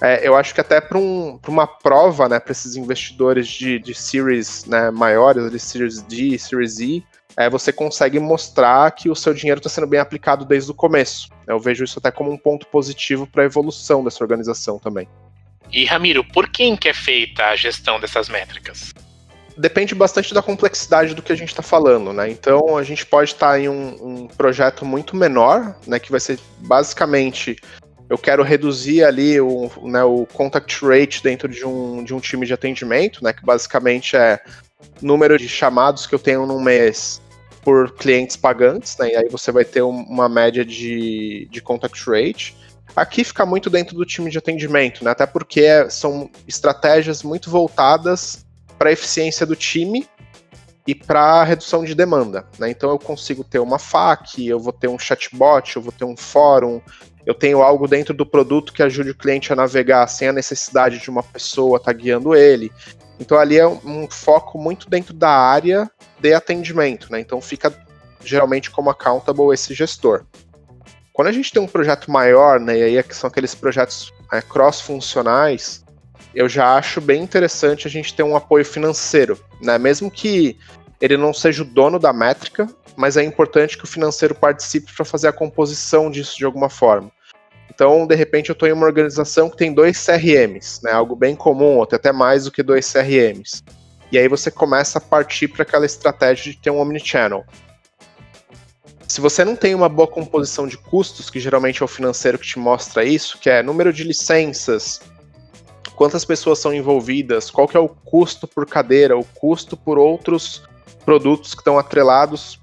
é, 0.00 0.26
eu 0.26 0.34
acho 0.34 0.52
que 0.52 0.60
até 0.60 0.80
para 0.80 0.98
um, 0.98 1.38
uma 1.46 1.64
prova 1.64 2.28
né, 2.28 2.40
para 2.40 2.50
esses 2.50 2.74
investidores 2.74 3.46
de, 3.46 3.78
de 3.78 3.94
series 3.94 4.64
né, 4.64 4.90
maiores, 4.90 5.48
de 5.48 5.60
Series 5.60 6.02
D, 6.02 6.36
Series 6.40 6.80
E, 6.80 7.06
é, 7.36 7.48
você 7.48 7.72
consegue 7.72 8.18
mostrar 8.18 8.90
que 8.90 9.08
o 9.08 9.14
seu 9.14 9.32
dinheiro 9.32 9.60
está 9.60 9.70
sendo 9.70 9.86
bem 9.86 10.00
aplicado 10.00 10.44
desde 10.44 10.72
o 10.72 10.74
começo. 10.74 11.28
Eu 11.46 11.60
vejo 11.60 11.84
isso 11.84 12.00
até 12.00 12.10
como 12.10 12.32
um 12.32 12.36
ponto 12.36 12.66
positivo 12.66 13.28
para 13.28 13.44
a 13.44 13.46
evolução 13.46 14.02
dessa 14.02 14.24
organização 14.24 14.76
também. 14.76 15.08
E 15.72 15.84
Ramiro, 15.84 16.24
por 16.24 16.48
quem 16.48 16.76
que 16.76 16.88
é 16.88 16.94
feita 16.94 17.46
a 17.46 17.56
gestão 17.56 18.00
dessas 18.00 18.28
métricas? 18.28 18.92
Depende 19.56 19.94
bastante 19.94 20.32
da 20.32 20.42
complexidade 20.42 21.14
do 21.14 21.22
que 21.22 21.32
a 21.32 21.36
gente 21.36 21.50
está 21.50 21.62
falando, 21.62 22.12
né? 22.12 22.30
Então 22.30 22.76
a 22.76 22.82
gente 22.82 23.04
pode 23.04 23.32
estar 23.32 23.52
tá 23.52 23.60
em 23.60 23.68
um, 23.68 24.22
um, 24.22 24.26
projeto 24.26 24.84
muito 24.84 25.16
menor, 25.16 25.76
né? 25.86 25.98
Que 25.98 26.10
vai 26.10 26.20
ser 26.20 26.38
basicamente 26.58 27.56
eu 28.08 28.18
quero 28.18 28.42
reduzir 28.42 29.04
ali 29.04 29.40
o, 29.40 29.70
né, 29.82 30.02
o 30.02 30.26
contact 30.26 30.84
rate 30.84 31.22
dentro 31.22 31.48
de 31.48 31.64
um, 31.64 32.02
de 32.02 32.12
um 32.12 32.18
time 32.18 32.44
de 32.44 32.52
atendimento, 32.52 33.22
né? 33.22 33.32
Que 33.32 33.44
basicamente 33.44 34.16
é 34.16 34.40
número 35.00 35.38
de 35.38 35.48
chamados 35.48 36.06
que 36.06 36.14
eu 36.14 36.18
tenho 36.18 36.46
num 36.46 36.60
mês 36.60 37.20
por 37.62 37.92
clientes 37.92 38.36
pagantes, 38.36 38.96
né? 38.98 39.12
E 39.12 39.16
aí 39.16 39.28
você 39.28 39.52
vai 39.52 39.64
ter 39.64 39.82
uma 39.82 40.28
média 40.28 40.64
de, 40.64 41.46
de 41.50 41.60
contact 41.60 42.02
rate. 42.08 42.56
Aqui 42.94 43.24
fica 43.24 43.46
muito 43.46 43.70
dentro 43.70 43.96
do 43.96 44.04
time 44.04 44.30
de 44.30 44.38
atendimento, 44.38 45.04
né? 45.04 45.12
Até 45.12 45.26
porque 45.26 45.88
são 45.90 46.30
estratégias 46.46 47.22
muito 47.22 47.50
voltadas 47.50 48.44
para 48.78 48.90
a 48.90 48.92
eficiência 48.92 49.46
do 49.46 49.54
time 49.54 50.08
e 50.86 50.94
para 50.94 51.20
a 51.20 51.44
redução 51.44 51.84
de 51.84 51.94
demanda. 51.94 52.46
Né? 52.58 52.70
Então 52.70 52.90
eu 52.90 52.98
consigo 52.98 53.44
ter 53.44 53.58
uma 53.58 53.78
FAQ, 53.78 54.46
eu 54.46 54.58
vou 54.58 54.72
ter 54.72 54.88
um 54.88 54.98
chatbot, 54.98 55.76
eu 55.76 55.82
vou 55.82 55.92
ter 55.92 56.04
um 56.04 56.16
fórum, 56.16 56.80
eu 57.24 57.34
tenho 57.34 57.62
algo 57.62 57.86
dentro 57.86 58.14
do 58.14 58.26
produto 58.26 58.72
que 58.72 58.82
ajude 58.82 59.10
o 59.10 59.14
cliente 59.14 59.52
a 59.52 59.56
navegar 59.56 60.06
sem 60.06 60.28
a 60.28 60.32
necessidade 60.32 60.98
de 60.98 61.10
uma 61.10 61.22
pessoa 61.22 61.76
estar 61.76 61.92
tá 61.92 61.98
guiando 61.98 62.34
ele. 62.34 62.72
Então 63.20 63.38
ali 63.38 63.58
é 63.58 63.68
um 63.68 64.08
foco 64.10 64.58
muito 64.58 64.88
dentro 64.88 65.12
da 65.12 65.30
área 65.30 65.90
de 66.18 66.32
atendimento, 66.32 67.12
né? 67.12 67.20
Então 67.20 67.40
fica 67.40 67.72
geralmente 68.24 68.70
como 68.70 68.90
accountable 68.90 69.52
esse 69.52 69.74
gestor. 69.74 70.24
Quando 71.20 71.28
a 71.28 71.32
gente 71.32 71.52
tem 71.52 71.60
um 71.60 71.66
projeto 71.66 72.10
maior, 72.10 72.58
né, 72.58 72.78
e 72.78 72.82
aí 72.82 72.96
é 72.96 73.02
são 73.10 73.28
aqueles 73.28 73.54
projetos 73.54 74.10
é, 74.32 74.40
cross-funcionais, 74.40 75.84
eu 76.34 76.48
já 76.48 76.74
acho 76.78 76.98
bem 76.98 77.22
interessante 77.22 77.86
a 77.86 77.90
gente 77.90 78.14
ter 78.14 78.22
um 78.22 78.34
apoio 78.34 78.64
financeiro, 78.64 79.38
né? 79.60 79.76
Mesmo 79.76 80.10
que 80.10 80.56
ele 80.98 81.18
não 81.18 81.34
seja 81.34 81.60
o 81.62 81.66
dono 81.66 81.98
da 81.98 82.10
métrica, 82.10 82.66
mas 82.96 83.18
é 83.18 83.22
importante 83.22 83.76
que 83.76 83.84
o 83.84 83.86
financeiro 83.86 84.34
participe 84.34 84.94
para 84.94 85.04
fazer 85.04 85.28
a 85.28 85.32
composição 85.32 86.10
disso 86.10 86.38
de 86.38 86.46
alguma 86.46 86.70
forma. 86.70 87.12
Então, 87.70 88.06
de 88.06 88.14
repente, 88.14 88.48
eu 88.48 88.54
estou 88.54 88.66
em 88.66 88.72
uma 88.72 88.86
organização 88.86 89.50
que 89.50 89.58
tem 89.58 89.74
dois 89.74 90.02
CRMs, 90.02 90.80
né? 90.82 90.90
Algo 90.92 91.14
bem 91.14 91.36
comum, 91.36 91.76
ou 91.76 91.82
até 91.82 92.12
mais 92.12 92.44
do 92.44 92.50
que 92.50 92.62
dois 92.62 92.90
CRMs. 92.90 93.62
E 94.10 94.18
aí 94.18 94.26
você 94.26 94.50
começa 94.50 94.96
a 94.96 95.02
partir 95.02 95.48
para 95.48 95.64
aquela 95.64 95.84
estratégia 95.84 96.50
de 96.50 96.58
ter 96.58 96.70
um 96.70 96.80
omnichannel. 96.80 97.44
Se 99.10 99.20
você 99.20 99.44
não 99.44 99.56
tem 99.56 99.74
uma 99.74 99.88
boa 99.88 100.06
composição 100.06 100.68
de 100.68 100.78
custos, 100.78 101.28
que 101.28 101.40
geralmente 101.40 101.82
é 101.82 101.84
o 101.84 101.88
financeiro 101.88 102.38
que 102.38 102.46
te 102.46 102.60
mostra 102.60 103.04
isso, 103.04 103.38
que 103.38 103.50
é 103.50 103.60
número 103.60 103.92
de 103.92 104.04
licenças, 104.04 105.00
quantas 105.96 106.24
pessoas 106.24 106.60
são 106.60 106.72
envolvidas, 106.72 107.50
qual 107.50 107.66
que 107.66 107.76
é 107.76 107.80
o 107.80 107.88
custo 107.88 108.46
por 108.46 108.64
cadeira, 108.66 109.18
o 109.18 109.24
custo 109.24 109.76
por 109.76 109.98
outros 109.98 110.62
produtos 111.04 111.54
que 111.54 111.60
estão 111.60 111.76
atrelados 111.76 112.60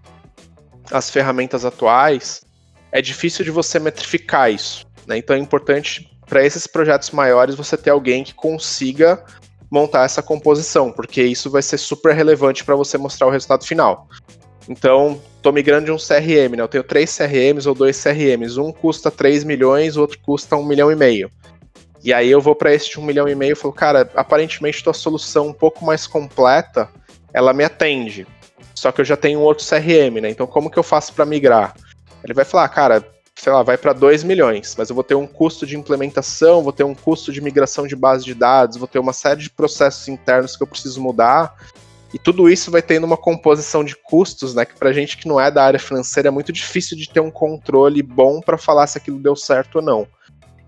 às 0.90 1.10
ferramentas 1.10 1.66
atuais, 1.66 2.46
é 2.94 3.02
difícil 3.02 3.44
de 3.44 3.52
você 3.52 3.78
metrificar 3.78 4.50
isso. 4.50 4.86
Né? 5.06 5.18
Então 5.18 5.36
é 5.36 5.40
importante 5.40 6.10
para 6.30 6.46
esses 6.46 6.66
projetos 6.66 7.12
maiores 7.12 7.56
você 7.56 7.76
ter 7.76 7.90
alguém 7.90 8.24
que 8.24 8.34
consiga 8.34 9.22
montar 9.70 10.06
essa 10.06 10.24
composição, 10.24 10.94
porque 10.94 11.22
isso 11.22 11.52
vai 11.52 11.62
ser 11.62 11.78
super 11.78 12.16
relevante 12.16 12.64
para 12.64 12.74
você 12.74 12.98
mostrar 12.98 13.28
o 13.28 13.32
resultado 13.32 13.66
final. 13.66 14.08
Então, 14.68 15.22
estou 15.38 15.54
migrando 15.54 15.86
de 15.86 15.92
um 15.92 15.98
CRM, 15.98 16.56
né? 16.56 16.64
Eu 16.64 16.68
tenho 16.68 16.84
três 16.84 17.16
CRMs 17.16 17.68
ou 17.68 17.74
dois 17.74 18.02
CRMs. 18.02 18.58
Um 18.58 18.72
custa 18.72 19.10
3 19.10 19.44
milhões, 19.44 19.96
o 19.96 20.02
outro 20.02 20.20
custa 20.20 20.56
1 20.56 20.66
milhão 20.66 20.92
e 20.92 20.96
meio. 20.96 21.32
E 22.04 22.14
aí 22.14 22.30
eu 22.30 22.42
vou 22.42 22.56
para 22.56 22.74
esse 22.74 22.90
de 22.90 23.00
1 23.00 23.04
milhão 23.04 23.28
e 23.28 23.36
meio 23.36 23.54
e 23.54 23.56
falo, 23.56 23.74
cara, 23.74 24.10
aparentemente 24.16 24.84
tua 24.84 24.94
solução 24.94 25.48
um 25.48 25.54
pouco 25.54 25.86
mais 25.86 26.06
completa, 26.06 26.90
ela 27.34 27.54
me 27.54 27.64
atende. 27.64 28.28
Só 28.76 28.92
que 28.92 29.02
eu 29.02 29.06
já 29.06 29.18
tenho 29.18 29.40
um 29.40 29.44
outro 29.44 29.66
CRM, 29.66 30.22
né? 30.22 30.30
Então 30.30 30.46
como 30.46 30.70
que 30.70 30.78
eu 30.78 30.84
faço 30.84 31.14
para 31.14 31.26
migrar? 31.26 31.74
Ele 32.24 32.34
vai 32.34 32.46
falar, 32.46 32.68
cara, 32.70 33.04
sei 33.36 33.52
lá, 33.52 33.64
vai 33.64 33.78
para 33.78 33.94
2 33.94 34.24
milhões, 34.24 34.76
mas 34.78 34.90
eu 34.90 34.96
vou 34.96 35.04
ter 35.04 35.16
um 35.16 35.28
custo 35.28 35.66
de 35.66 35.78
implementação, 35.78 36.64
vou 36.64 36.74
ter 36.74 36.84
um 36.84 36.96
custo 36.96 37.32
de 37.32 37.42
migração 37.42 37.88
de 37.88 37.96
base 37.96 38.26
de 38.26 38.34
dados, 38.34 38.78
vou 38.78 38.88
ter 38.88 39.00
uma 39.00 39.14
série 39.14 39.42
de 39.42 39.50
processos 39.50 40.08
internos 40.08 40.56
que 40.56 40.64
eu 40.64 40.68
preciso 40.68 41.02
mudar. 41.02 41.56
E 42.14 42.20
tudo 42.20 42.50
isso 42.50 42.72
vai 42.72 42.82
tendo 42.82 43.04
uma 43.04 43.18
composição 43.18 43.84
de 43.84 43.96
custos, 43.96 44.54
né? 44.54 44.66
Que 44.66 44.76
pra 44.78 44.94
gente 44.94 45.18
que 45.18 45.28
não 45.28 45.40
é 45.40 45.52
da 45.52 45.64
área 45.64 45.80
financeira 45.80 46.30
é 46.30 46.32
muito 46.32 46.54
difícil 46.54 46.98
de 46.98 47.10
ter 47.10 47.20
um 47.20 47.32
controle 47.32 48.02
bom 48.02 48.40
para 48.40 48.58
falar 48.58 48.88
se 48.88 48.98
aquilo 48.98 49.20
deu 49.20 49.36
certo 49.36 49.78
ou 49.78 49.82
não. 49.82 50.08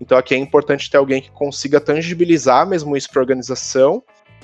Então 0.00 0.16
aqui 0.18 0.34
é 0.34 0.38
importante 0.38 0.90
ter 0.90 0.96
alguém 0.96 1.20
que 1.20 1.30
consiga 1.30 1.80
tangibilizar 1.80 2.66
mesmo 2.66 2.96
isso 2.96 3.10
para 3.10 3.20
organização 3.20 4.02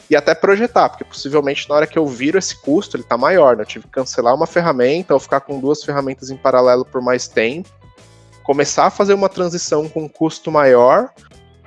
e 0.09 0.17
até 0.17 0.35
projetar, 0.35 0.89
porque 0.89 1.05
possivelmente 1.05 1.69
na 1.69 1.75
hora 1.75 1.87
que 1.87 1.99
eu 1.99 2.07
viro 2.07 2.39
esse 2.39 2.61
custo, 2.61 2.97
ele 2.97 3.03
está 3.03 3.17
maior, 3.17 3.57
né? 3.57 3.63
Eu 3.63 3.67
tive 3.67 3.87
que 3.87 3.91
cancelar 3.91 4.35
uma 4.35 4.47
ferramenta 4.47 5.15
ou 5.15 5.21
ficar 5.21 5.41
com 5.41 5.61
duas 5.61 5.83
ferramentas 5.83 6.31
em 6.31 6.37
paralelo 6.37 6.85
por 6.85 7.03
mais 7.03 7.27
tempo 7.27 7.69
começar 8.47 8.87
a 8.87 8.91
fazer 8.91 9.13
uma 9.13 9.29
transição 9.29 9.89
com 9.89 10.05
um 10.05 10.09
custo 10.09 10.53
maior, 10.53 11.11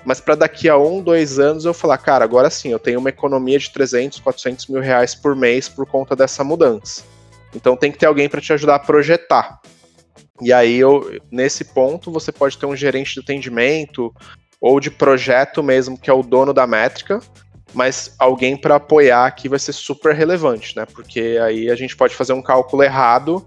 mas 0.05 0.19
para 0.21 0.35
daqui 0.35 0.69
a 0.69 0.77
um, 0.77 1.01
dois 1.01 1.39
anos 1.39 1.65
eu 1.65 1.73
falar, 1.73 1.97
cara, 1.97 2.23
agora 2.23 2.49
sim, 2.49 2.69
eu 2.69 2.79
tenho 2.79 2.99
uma 2.99 3.09
economia 3.09 3.59
de 3.59 3.69
300, 3.71 4.19
400 4.19 4.67
mil 4.67 4.81
reais 4.81 5.13
por 5.13 5.35
mês 5.35 5.67
por 5.67 5.85
conta 5.85 6.15
dessa 6.15 6.43
mudança. 6.43 7.03
Então 7.53 7.75
tem 7.75 7.91
que 7.91 7.97
ter 7.97 8.05
alguém 8.05 8.29
para 8.29 8.41
te 8.41 8.53
ajudar 8.53 8.75
a 8.75 8.79
projetar. 8.79 9.59
E 10.41 10.53
aí, 10.53 10.77
eu, 10.77 11.19
nesse 11.29 11.65
ponto, 11.65 12.11
você 12.11 12.31
pode 12.31 12.57
ter 12.57 12.65
um 12.65 12.75
gerente 12.75 13.13
de 13.13 13.19
atendimento 13.19 14.13
ou 14.61 14.79
de 14.79 14.89
projeto 14.89 15.61
mesmo, 15.61 15.97
que 15.97 16.09
é 16.09 16.13
o 16.13 16.23
dono 16.23 16.53
da 16.53 16.65
métrica, 16.65 17.19
mas 17.73 18.15
alguém 18.17 18.55
para 18.55 18.75
apoiar 18.75 19.25
aqui 19.25 19.49
vai 19.49 19.59
ser 19.59 19.73
super 19.73 20.15
relevante, 20.15 20.75
né? 20.75 20.85
Porque 20.85 21.37
aí 21.43 21.69
a 21.69 21.75
gente 21.75 21.95
pode 21.95 22.15
fazer 22.15 22.33
um 22.33 22.41
cálculo 22.41 22.83
errado 22.83 23.45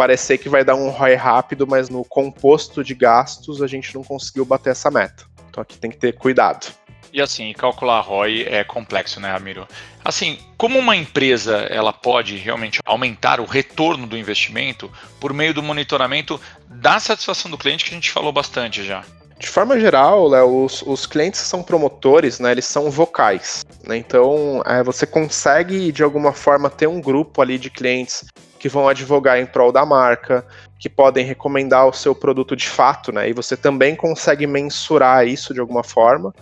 parecer 0.00 0.38
que 0.38 0.48
vai 0.48 0.64
dar 0.64 0.76
um 0.76 0.88
ROI 0.88 1.14
rápido, 1.14 1.66
mas 1.66 1.90
no 1.90 2.02
composto 2.06 2.82
de 2.82 2.94
gastos 2.94 3.60
a 3.60 3.66
gente 3.66 3.94
não 3.94 4.02
conseguiu 4.02 4.46
bater 4.46 4.70
essa 4.70 4.90
meta. 4.90 5.26
Então 5.50 5.60
aqui 5.60 5.76
tem 5.76 5.90
que 5.90 5.98
ter 5.98 6.14
cuidado. 6.14 6.72
E 7.12 7.20
assim, 7.20 7.52
calcular 7.52 8.00
ROI 8.00 8.44
é 8.44 8.62
complexo, 8.62 9.18
né, 9.18 9.32
Ramiro? 9.32 9.66
Assim, 10.04 10.38
como 10.56 10.78
uma 10.78 10.96
empresa 10.96 11.56
ela 11.68 11.92
pode 11.92 12.36
realmente 12.36 12.78
aumentar 12.84 13.40
o 13.40 13.44
retorno 13.44 14.06
do 14.06 14.16
investimento 14.16 14.90
por 15.18 15.32
meio 15.32 15.52
do 15.52 15.62
monitoramento 15.62 16.40
da 16.68 17.00
satisfação 17.00 17.50
do 17.50 17.58
cliente 17.58 17.84
que 17.84 17.90
a 17.90 17.94
gente 17.94 18.12
falou 18.12 18.32
bastante 18.32 18.84
já? 18.84 19.04
De 19.40 19.48
forma 19.48 19.80
geral, 19.80 20.28
Léo, 20.28 20.64
os, 20.64 20.82
os, 20.82 21.06
clientes 21.06 21.40
que 21.40 21.46
são 21.46 21.62
promotores, 21.62 22.38
né, 22.38 22.52
eles 22.52 22.66
são 22.66 22.90
vocais. 22.90 23.64
Né? 23.84 23.96
Então, 23.96 24.62
é, 24.66 24.82
você 24.82 25.06
consegue, 25.06 25.90
de 25.90 26.02
alguma 26.02 26.32
forma, 26.34 26.68
ter 26.68 26.86
um 26.86 27.00
grupo 27.00 27.40
ali 27.40 27.58
de 27.58 27.70
clientes 27.70 28.26
que 28.60 28.68
vão 28.68 28.86
advogar 28.86 29.40
em 29.40 29.46
prol 29.46 29.72
da 29.72 29.86
marca, 29.86 30.44
que 30.78 30.88
podem 30.88 31.24
recomendar 31.24 31.88
o 31.88 31.94
seu 31.94 32.14
produto 32.14 32.54
de 32.54 32.68
fato, 32.68 33.10
né? 33.10 33.28
E 33.28 33.32
você 33.32 33.56
também 33.56 33.96
consegue 33.96 34.46
mensurar 34.46 35.26
isso 35.26 35.54
de 35.54 35.60
alguma 35.60 35.82
forma. 35.82 36.32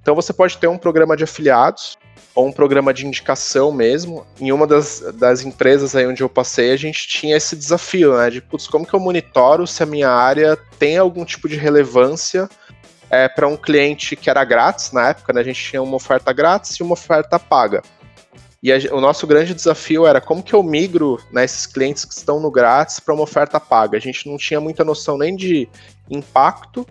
Então 0.00 0.14
você 0.14 0.32
pode 0.32 0.56
ter 0.56 0.68
um 0.68 0.78
programa 0.78 1.16
de 1.16 1.24
afiliados 1.24 1.98
ou 2.32 2.46
um 2.46 2.52
programa 2.52 2.94
de 2.94 3.04
indicação 3.04 3.72
mesmo. 3.72 4.24
Em 4.40 4.52
uma 4.52 4.68
das, 4.68 5.00
das 5.14 5.42
empresas 5.42 5.96
aí 5.96 6.06
onde 6.06 6.22
eu 6.22 6.28
passei, 6.28 6.70
a 6.70 6.76
gente 6.76 7.08
tinha 7.08 7.36
esse 7.36 7.56
desafio, 7.56 8.16
né? 8.16 8.30
De, 8.30 8.40
putz, 8.40 8.68
como 8.68 8.86
que 8.86 8.94
eu 8.94 9.00
monitoro 9.00 9.66
se 9.66 9.82
a 9.82 9.86
minha 9.86 10.10
área 10.10 10.56
tem 10.78 10.96
algum 10.96 11.24
tipo 11.24 11.48
de 11.48 11.56
relevância 11.56 12.48
é, 13.10 13.28
para 13.28 13.48
um 13.48 13.56
cliente 13.56 14.14
que 14.14 14.30
era 14.30 14.44
grátis 14.44 14.92
na 14.92 15.08
época, 15.08 15.32
né? 15.32 15.40
A 15.40 15.44
gente 15.44 15.60
tinha 15.60 15.82
uma 15.82 15.96
oferta 15.96 16.32
grátis 16.32 16.76
e 16.76 16.84
uma 16.84 16.92
oferta 16.92 17.36
paga. 17.36 17.82
E 18.64 18.72
a, 18.72 18.78
o 18.92 19.00
nosso 19.00 19.26
grande 19.26 19.52
desafio 19.52 20.06
era 20.06 20.22
como 20.22 20.42
que 20.42 20.54
eu 20.54 20.62
migro 20.62 21.20
né, 21.30 21.44
esses 21.44 21.66
clientes 21.66 22.06
que 22.06 22.14
estão 22.14 22.40
no 22.40 22.50
grátis 22.50 22.98
para 22.98 23.12
uma 23.12 23.22
oferta 23.22 23.60
paga. 23.60 23.98
A 23.98 24.00
gente 24.00 24.26
não 24.26 24.38
tinha 24.38 24.58
muita 24.58 24.82
noção 24.82 25.18
nem 25.18 25.36
de 25.36 25.68
impacto 26.10 26.86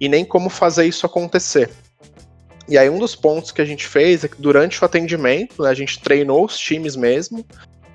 e 0.00 0.08
nem 0.08 0.24
como 0.24 0.48
fazer 0.48 0.86
isso 0.86 1.04
acontecer. 1.04 1.68
E 2.68 2.78
aí 2.78 2.88
um 2.88 3.00
dos 3.00 3.16
pontos 3.16 3.50
que 3.50 3.60
a 3.60 3.64
gente 3.64 3.88
fez 3.88 4.22
é 4.22 4.28
que 4.28 4.40
durante 4.40 4.80
o 4.80 4.84
atendimento, 4.84 5.64
né, 5.64 5.70
a 5.70 5.74
gente 5.74 5.98
treinou 5.98 6.44
os 6.44 6.56
times 6.56 6.94
mesmo, 6.94 7.44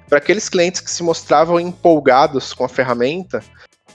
para 0.09 0.17
aqueles 0.17 0.49
clientes 0.49 0.81
que 0.81 0.91
se 0.91 1.01
mostravam 1.01 1.57
empolgados 1.57 2.51
com 2.51 2.65
a 2.65 2.69
ferramenta, 2.69 3.41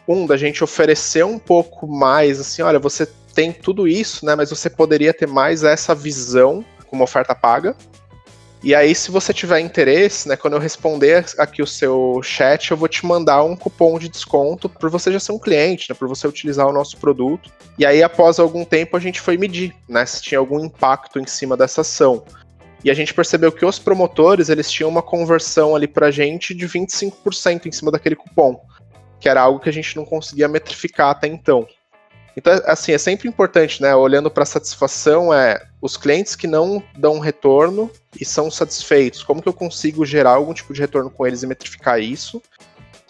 um, 0.08 0.24
da 0.24 0.38
gente 0.38 0.64
oferecer 0.64 1.26
um 1.26 1.38
pouco 1.38 1.86
mais, 1.86 2.40
assim, 2.40 2.62
olha, 2.62 2.78
você 2.78 3.06
tem 3.34 3.52
tudo 3.52 3.86
isso, 3.86 4.24
né, 4.24 4.34
mas 4.34 4.48
você 4.48 4.70
poderia 4.70 5.12
ter 5.12 5.26
mais 5.26 5.62
essa 5.62 5.94
visão 5.94 6.64
com 6.86 6.96
uma 6.96 7.04
oferta 7.04 7.34
paga, 7.34 7.76
e 8.66 8.74
aí, 8.74 8.96
se 8.96 9.12
você 9.12 9.32
tiver 9.32 9.60
interesse, 9.60 10.28
né, 10.28 10.34
quando 10.34 10.54
eu 10.54 10.58
responder 10.58 11.24
aqui 11.38 11.62
o 11.62 11.66
seu 11.68 12.20
chat, 12.20 12.72
eu 12.72 12.76
vou 12.76 12.88
te 12.88 13.06
mandar 13.06 13.44
um 13.44 13.54
cupom 13.54 13.96
de 13.96 14.08
desconto 14.08 14.68
por 14.68 14.90
você 14.90 15.12
já 15.12 15.20
ser 15.20 15.30
um 15.30 15.38
cliente, 15.38 15.88
né, 15.88 15.94
por 15.96 16.08
você 16.08 16.26
utilizar 16.26 16.66
o 16.66 16.72
nosso 16.72 16.96
produto. 16.96 17.48
E 17.78 17.86
aí, 17.86 18.02
após 18.02 18.40
algum 18.40 18.64
tempo, 18.64 18.96
a 18.96 18.98
gente 18.98 19.20
foi 19.20 19.36
medir, 19.36 19.72
né, 19.88 20.04
se 20.04 20.20
tinha 20.20 20.40
algum 20.40 20.64
impacto 20.64 21.20
em 21.20 21.26
cima 21.28 21.56
dessa 21.56 21.82
ação. 21.82 22.24
E 22.82 22.90
a 22.90 22.94
gente 22.94 23.14
percebeu 23.14 23.52
que 23.52 23.64
os 23.64 23.78
promotores, 23.78 24.48
eles 24.48 24.68
tinham 24.68 24.90
uma 24.90 25.00
conversão 25.00 25.76
ali 25.76 25.86
pra 25.86 26.10
gente 26.10 26.52
de 26.52 26.66
25% 26.66 27.66
em 27.66 27.70
cima 27.70 27.92
daquele 27.92 28.16
cupom, 28.16 28.60
que 29.20 29.28
era 29.28 29.42
algo 29.42 29.60
que 29.60 29.68
a 29.68 29.72
gente 29.72 29.94
não 29.94 30.04
conseguia 30.04 30.48
metrificar 30.48 31.10
até 31.10 31.28
então. 31.28 31.68
Então, 32.36 32.52
assim, 32.66 32.92
é 32.92 32.98
sempre 32.98 33.26
importante, 33.28 33.80
né? 33.80 33.94
Olhando 33.96 34.30
para 34.30 34.42
a 34.42 34.46
satisfação, 34.46 35.32
é 35.32 35.66
os 35.80 35.96
clientes 35.96 36.36
que 36.36 36.46
não 36.46 36.82
dão 36.96 37.18
retorno 37.18 37.90
e 38.20 38.24
são 38.24 38.50
satisfeitos, 38.50 39.22
como 39.22 39.40
que 39.40 39.48
eu 39.48 39.54
consigo 39.54 40.04
gerar 40.04 40.32
algum 40.32 40.52
tipo 40.52 40.74
de 40.74 40.80
retorno 40.80 41.10
com 41.10 41.26
eles 41.26 41.42
e 41.42 41.46
metrificar 41.46 41.98
isso? 41.98 42.42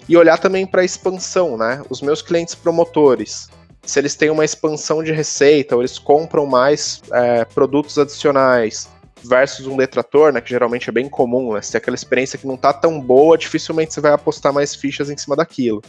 E 0.08 0.16
olhar 0.16 0.38
também 0.38 0.64
para 0.64 0.82
a 0.82 0.84
expansão, 0.84 1.56
né? 1.56 1.82
Os 1.90 2.00
meus 2.00 2.22
clientes 2.22 2.54
promotores, 2.54 3.48
se 3.84 3.98
eles 3.98 4.14
têm 4.14 4.30
uma 4.30 4.44
expansão 4.44 5.02
de 5.02 5.10
receita, 5.10 5.74
ou 5.74 5.82
eles 5.82 5.98
compram 5.98 6.46
mais 6.46 7.02
é, 7.12 7.44
produtos 7.44 7.98
adicionais, 7.98 8.88
versus 9.24 9.66
um 9.66 9.76
detrator, 9.76 10.32
né, 10.32 10.40
que 10.40 10.50
geralmente 10.50 10.88
é 10.88 10.92
bem 10.92 11.08
comum, 11.08 11.54
né, 11.54 11.62
se 11.62 11.72
tem 11.72 11.78
aquela 11.78 11.96
experiência 11.96 12.38
que 12.38 12.46
não 12.46 12.54
está 12.54 12.72
tão 12.72 13.00
boa, 13.00 13.36
dificilmente 13.36 13.92
você 13.92 14.00
vai 14.00 14.12
apostar 14.12 14.52
mais 14.52 14.74
fichas 14.74 15.10
em 15.10 15.16
cima 15.16 15.34
daquilo. 15.34 15.82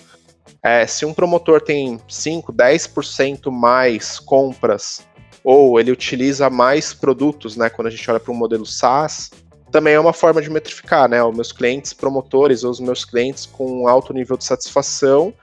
É, 0.64 0.86
se 0.88 1.06
um 1.06 1.14
promotor 1.14 1.62
tem 1.62 2.00
5, 2.08 2.52
10% 2.54 3.52
mais 3.52 4.20
compras, 4.20 5.06
ou 5.44 5.80
ele 5.80 5.92
utiliza 5.92 6.50
mais 6.50 6.94
produtos, 6.94 7.56
né, 7.56 7.70
quando 7.70 7.88
a 7.88 7.92
gente 7.92 8.10
olha 8.10 8.20
para 8.20 8.32
um 8.32 8.36
modelo 8.36 8.66
SaaS, 8.66 9.32
também 9.72 9.94
é 9.94 10.00
uma 10.00 10.14
forma 10.14 10.42
de 10.42 10.50
metrificar, 10.50 11.10
né? 11.10 11.24
Os 11.24 11.36
meus 11.36 11.52
clientes 11.52 11.94
promotores 11.94 12.64
ou 12.64 12.72
os 12.72 12.80
meus 12.80 13.04
clientes 13.04 13.46
com 13.46 13.88
alto 13.88 14.14
nível 14.14 14.38
de 14.38 14.46
satisfação 14.46 15.34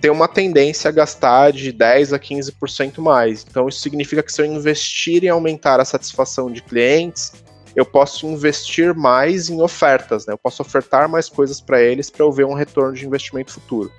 têm 0.00 0.10
uma 0.10 0.28
tendência 0.28 0.88
a 0.88 0.92
gastar 0.92 1.52
de 1.52 1.70
10 1.72 2.12
a 2.12 2.18
15% 2.18 2.98
mais. 3.00 3.44
Então, 3.48 3.68
isso 3.68 3.80
significa 3.80 4.22
que 4.22 4.32
se 4.32 4.42
eu 4.42 4.46
investir 4.46 5.24
em 5.24 5.28
aumentar 5.28 5.80
a 5.80 5.84
satisfação 5.84 6.50
de 6.50 6.62
clientes, 6.62 7.32
eu 7.74 7.84
posso 7.84 8.26
investir 8.26 8.94
mais 8.94 9.48
em 9.48 9.60
ofertas, 9.60 10.26
né? 10.26 10.32
Eu 10.32 10.38
posso 10.38 10.62
ofertar 10.62 11.08
mais 11.08 11.28
coisas 11.28 11.60
para 11.60 11.80
eles 11.80 12.10
para 12.10 12.24
eu 12.24 12.32
ver 12.32 12.44
um 12.44 12.54
retorno 12.54 12.94
de 12.94 13.06
investimento 13.06 13.52
futuro. 13.52 13.90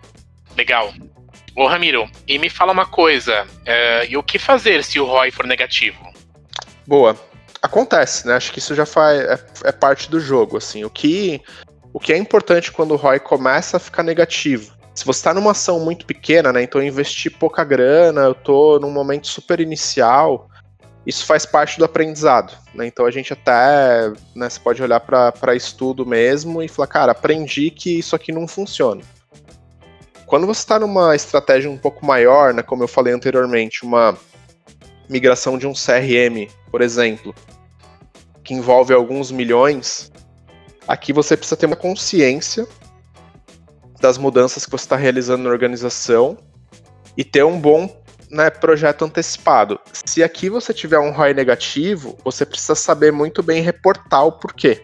Legal. 0.55 0.93
Ô 1.55 1.67
Ramiro, 1.67 2.09
e 2.27 2.39
me 2.39 2.49
fala 2.49 2.71
uma 2.71 2.85
coisa, 2.85 3.45
é, 3.65 4.07
e 4.07 4.17
o 4.17 4.23
que 4.23 4.39
fazer 4.39 4.83
se 4.83 4.99
o 4.99 5.05
ROI 5.05 5.31
for 5.31 5.45
negativo? 5.45 6.03
Boa. 6.85 7.15
Acontece, 7.61 8.27
né? 8.27 8.33
Acho 8.33 8.51
que 8.51 8.59
isso 8.59 8.75
já 8.75 8.85
faz, 8.85 9.21
é, 9.21 9.39
é 9.65 9.71
parte 9.71 10.09
do 10.09 10.19
jogo, 10.19 10.57
assim. 10.57 10.83
O 10.83 10.89
que, 10.89 11.41
o 11.93 11.99
que 11.99 12.11
é 12.11 12.17
importante 12.17 12.71
quando 12.71 12.91
o 12.91 12.97
ROI 12.97 13.19
começa 13.19 13.77
a 13.77 13.79
ficar 13.79 14.03
negativo? 14.03 14.73
Se 14.95 15.05
você 15.05 15.19
está 15.19 15.33
numa 15.33 15.51
ação 15.51 15.79
muito 15.79 16.05
pequena, 16.05 16.51
né? 16.51 16.63
Então 16.63 16.81
eu 16.81 16.87
investi 16.87 17.29
pouca 17.29 17.63
grana, 17.63 18.21
eu 18.21 18.31
estou 18.33 18.79
num 18.79 18.91
momento 18.91 19.27
super 19.27 19.59
inicial, 19.59 20.49
isso 21.05 21.25
faz 21.25 21.45
parte 21.45 21.77
do 21.77 21.85
aprendizado. 21.85 22.57
Né? 22.73 22.87
Então 22.87 23.05
a 23.05 23.11
gente 23.11 23.31
até 23.31 24.09
né, 24.35 24.49
você 24.49 24.59
pode 24.59 24.81
olhar 24.83 24.99
para 24.99 25.55
estudo 25.55 26.05
mesmo 26.05 26.61
e 26.61 26.67
falar, 26.67 26.87
cara, 26.87 27.11
aprendi 27.11 27.69
que 27.71 27.99
isso 27.99 28.15
aqui 28.15 28.31
não 28.31 28.47
funciona 28.47 29.01
Quando 30.34 30.48
você 30.48 30.62
está 30.62 30.80
numa 30.80 31.15
estratégia 31.15 31.69
um 31.69 31.78
pouco 31.78 32.04
maior, 32.04 32.56
né, 32.56 32.63
como 32.63 32.82
eu 32.82 32.88
falei 32.88 33.13
anteriormente, 33.13 33.84
uma 33.84 34.17
migração 35.08 35.60
de 35.60 35.67
um 35.67 35.74
CRM, 35.74 36.52
por 36.72 36.82
exemplo, 36.82 37.36
que 38.43 38.56
envolve 38.56 38.91
alguns 38.96 39.30
milhões, 39.30 40.12
aqui 40.88 41.13
você 41.13 41.38
precisa 41.38 41.56
ter 41.56 41.67
uma 41.67 41.76
consciência 41.76 42.67
das 44.02 44.17
mudanças 44.17 44.65
que 44.65 44.72
você 44.72 44.86
está 44.86 44.96
realizando 44.96 45.43
na 45.43 45.52
organização 45.52 46.36
e 47.15 47.24
ter 47.24 47.46
um 47.46 47.60
bom 47.60 47.88
né, 48.28 48.50
projeto 48.50 49.06
antecipado. 49.06 49.80
Se 50.04 50.24
aqui 50.24 50.50
você 50.50 50.74
tiver 50.74 50.98
um 50.98 51.12
ROI 51.12 51.36
negativo, 51.36 52.17
você 52.26 52.43
precisa 52.43 52.74
saber 52.74 53.12
muito 53.12 53.43
bem 53.43 53.62
reportar 53.62 54.26
o 54.26 54.32
porquê. 54.32 54.82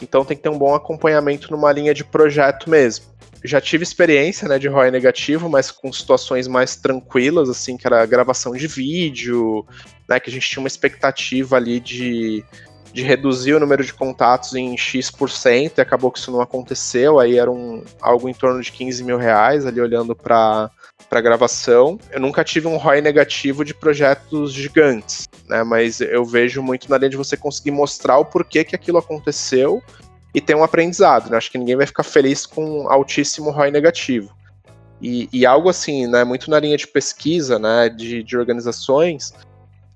Então 0.00 0.24
tem 0.24 0.38
que 0.38 0.42
ter 0.42 0.48
um 0.48 0.58
bom 0.58 0.74
acompanhamento 0.74 1.50
numa 1.50 1.70
linha 1.70 1.92
de 1.92 2.02
projeto 2.02 2.70
mesmo. 2.70 3.09
Já 3.42 3.60
tive 3.60 3.82
experiência 3.82 4.46
né, 4.48 4.58
de 4.58 4.68
ROI 4.68 4.90
negativo, 4.90 5.48
mas 5.48 5.70
com 5.70 5.92
situações 5.92 6.46
mais 6.46 6.76
tranquilas, 6.76 7.48
assim, 7.48 7.76
que 7.76 7.86
era 7.86 8.04
gravação 8.04 8.52
de 8.52 8.66
vídeo, 8.66 9.66
né, 10.08 10.20
que 10.20 10.28
a 10.28 10.32
gente 10.32 10.48
tinha 10.48 10.62
uma 10.62 10.68
expectativa 10.68 11.56
ali 11.56 11.80
de, 11.80 12.44
de 12.92 13.02
reduzir 13.02 13.54
o 13.54 13.60
número 13.60 13.84
de 13.84 13.94
contatos 13.94 14.54
em 14.54 14.76
X% 14.76 15.78
e 15.78 15.80
acabou 15.80 16.10
que 16.10 16.18
isso 16.18 16.30
não 16.30 16.40
aconteceu, 16.40 17.18
aí 17.18 17.38
era 17.38 17.50
um, 17.50 17.82
algo 18.00 18.28
em 18.28 18.34
torno 18.34 18.60
de 18.60 18.70
15 18.72 19.02
mil 19.04 19.16
reais, 19.16 19.64
ali 19.64 19.80
olhando 19.80 20.14
para 20.14 20.70
para 21.08 21.20
gravação. 21.20 21.98
Eu 22.12 22.20
nunca 22.20 22.44
tive 22.44 22.68
um 22.68 22.76
ROI 22.76 23.00
negativo 23.00 23.64
de 23.64 23.74
projetos 23.74 24.52
gigantes, 24.52 25.26
né? 25.48 25.64
Mas 25.64 26.00
eu 26.00 26.24
vejo 26.24 26.62
muito 26.62 26.88
na 26.88 26.96
linha 26.98 27.10
de 27.10 27.16
você 27.16 27.36
conseguir 27.36 27.72
mostrar 27.72 28.18
o 28.18 28.24
porquê 28.24 28.62
que 28.62 28.76
aquilo 28.76 28.98
aconteceu 28.98 29.82
e 30.34 30.40
ter 30.40 30.54
um 30.54 30.64
aprendizado. 30.64 31.30
Né? 31.30 31.36
Acho 31.36 31.50
que 31.50 31.58
ninguém 31.58 31.76
vai 31.76 31.86
ficar 31.86 32.02
feliz 32.02 32.46
com 32.46 32.88
altíssimo 32.88 33.50
ROI 33.50 33.70
negativo. 33.70 34.30
E, 35.00 35.28
e, 35.32 35.46
algo 35.46 35.70
assim, 35.70 36.06
né, 36.06 36.24
muito 36.24 36.50
na 36.50 36.60
linha 36.60 36.76
de 36.76 36.86
pesquisa, 36.86 37.58
né, 37.58 37.88
de, 37.88 38.22
de 38.22 38.36
organizações, 38.36 39.32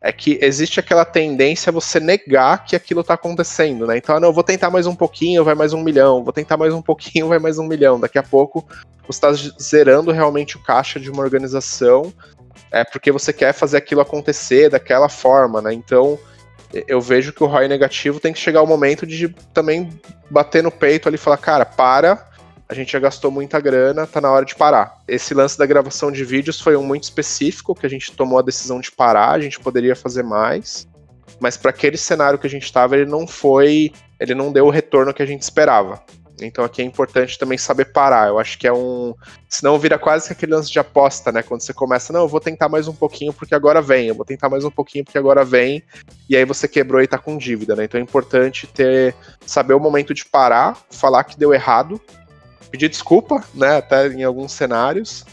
é 0.01 0.11
que 0.13 0.39
existe 0.43 0.81
aquela 0.81 1.05
tendência 1.05 1.71
a 1.71 1.73
você 1.73 2.01
negar 2.01 2.65
que 2.65 2.75
aquilo 2.75 3.03
está 3.03 3.15
acontecendo, 3.15 3.87
né? 3.87 3.97
Então, 3.97 4.17
ah, 4.17 4.21
não, 4.21 4.33
vou 4.35 4.45
tentar 4.45 4.69
mais 4.71 4.87
um 4.87 4.95
pouquinho, 4.95 5.45
vai 5.45 5.55
mais 5.55 5.73
um 5.73 5.83
milhão, 5.83 6.23
vou 6.23 6.33
tentar 6.33 6.59
mais 6.59 6.75
um 6.75 6.83
pouquinho, 6.83 7.29
vai 7.29 7.39
mais 7.39 7.59
um 7.59 7.67
milhão. 7.67 7.99
Daqui 7.99 8.19
a 8.19 8.23
pouco 8.23 8.67
você 9.07 9.27
está 9.27 9.33
zerando 9.61 10.11
realmente 10.11 10.57
o 10.57 10.63
caixa 10.63 11.01
de 11.01 11.11
uma 11.11 11.23
organização, 11.23 12.13
é 12.71 12.85
porque 12.85 13.11
você 13.11 13.33
quer 13.33 13.53
fazer 13.53 13.79
aquilo 13.79 14.03
acontecer 14.03 14.69
daquela 14.69 15.09
forma, 15.09 15.63
né? 15.63 15.73
Então 15.73 16.19
eu 16.73 17.01
vejo 17.01 17.33
que 17.33 17.43
o 17.43 17.47
ROI 17.47 17.69
negativo 17.69 18.21
tem 18.21 18.33
que 18.33 18.39
chegar 18.39 18.63
o 18.63 18.67
momento 18.67 19.07
de 19.07 19.29
também 19.53 19.89
bater 20.31 20.63
no 20.63 20.71
peito 20.71 21.09
ali 21.09 21.17
e 21.17 21.19
falar, 21.19 21.37
cara, 21.37 21.65
para, 21.65 22.27
a 22.69 22.75
gente 22.75 22.93
já 22.93 22.99
gastou 22.99 23.31
muita 23.31 23.61
grana, 23.61 24.07
tá 24.07 24.21
na 24.21 24.31
hora 24.31 24.45
de 24.45 24.55
parar. 24.55 24.99
Esse 25.07 25.35
lance 25.35 25.59
da 25.59 25.67
gravação 25.67 26.11
de 26.11 26.25
vídeos 26.25 26.61
foi 26.61 26.77
um 26.77 26.83
muito 26.83 27.05
específico, 27.05 27.75
que 27.75 27.87
a 27.87 27.91
gente 27.91 28.13
tomou 28.13 28.39
a 28.39 28.43
decisão 28.43 28.81
de 28.81 28.91
parar, 28.91 29.33
a 29.33 29.41
gente 29.41 29.61
poderia 29.61 29.95
fazer 29.95 30.23
mais, 30.23 30.89
mas 31.39 31.57
para 31.57 31.71
aquele 31.71 31.97
cenário 31.97 32.39
que 32.39 32.47
a 32.47 32.51
gente 32.51 32.65
estava, 32.65 32.97
ele 32.97 33.11
não 33.11 33.27
foi, 33.27 33.93
ele 34.19 34.35
não 34.35 34.53
deu 34.53 34.67
o 34.67 34.71
retorno 34.71 35.15
que 35.15 35.23
a 35.23 35.27
gente 35.27 35.43
esperava. 35.43 36.03
Então 36.41 36.65
aqui 36.65 36.83
é 36.83 36.85
importante 36.85 37.39
também 37.39 37.57
saber 37.57 37.87
parar. 37.87 38.29
Eu 38.29 38.39
acho 38.39 38.59
que 38.59 38.67
é 38.67 38.73
um. 38.73 39.15
Senão 39.49 39.79
vira 39.79 39.99
quase 39.99 40.33
aquele 40.33 40.55
lance 40.55 40.71
de 40.71 40.79
aposta, 40.79 41.31
né? 41.31 41.43
Quando 41.43 41.61
você 41.61 41.73
começa, 41.73 42.13
não, 42.13 42.23
eu 42.23 42.29
vou 42.29 42.41
tentar 42.41 42.69
mais 42.69 42.89
um 42.89 42.95
pouquinho 42.95 43.33
porque 43.33 43.55
agora 43.55 43.81
vem, 43.81 44.09
eu 44.09 44.15
vou 44.15 44.25
tentar 44.25 44.49
mais 44.49 44.65
um 44.65 44.71
pouquinho 44.71 45.05
porque 45.05 45.19
agora 45.19 45.45
vem, 45.45 45.83
e 46.29 46.37
aí 46.37 46.45
você 46.45 46.67
quebrou 46.67 47.01
e 47.01 47.07
tá 47.07 47.19
com 47.19 47.39
dívida, 47.39 47.77
né? 47.77 47.85
Então 47.85 48.01
é 48.01 48.03
importante 48.03 48.67
ter 48.67 49.15
saber 49.47 49.75
o 49.75 49.81
momento 49.81 50.13
de 50.13 50.25
parar, 50.25 50.77
falar 50.91 51.23
que 51.25 51.39
deu 51.39 51.55
errado, 51.55 52.01
pedir 52.71 52.89
desculpa, 52.89 53.45
né? 53.55 53.77
Até 53.77 54.09
em 54.09 54.25
alguns 54.25 54.53
cenários, 54.53 55.25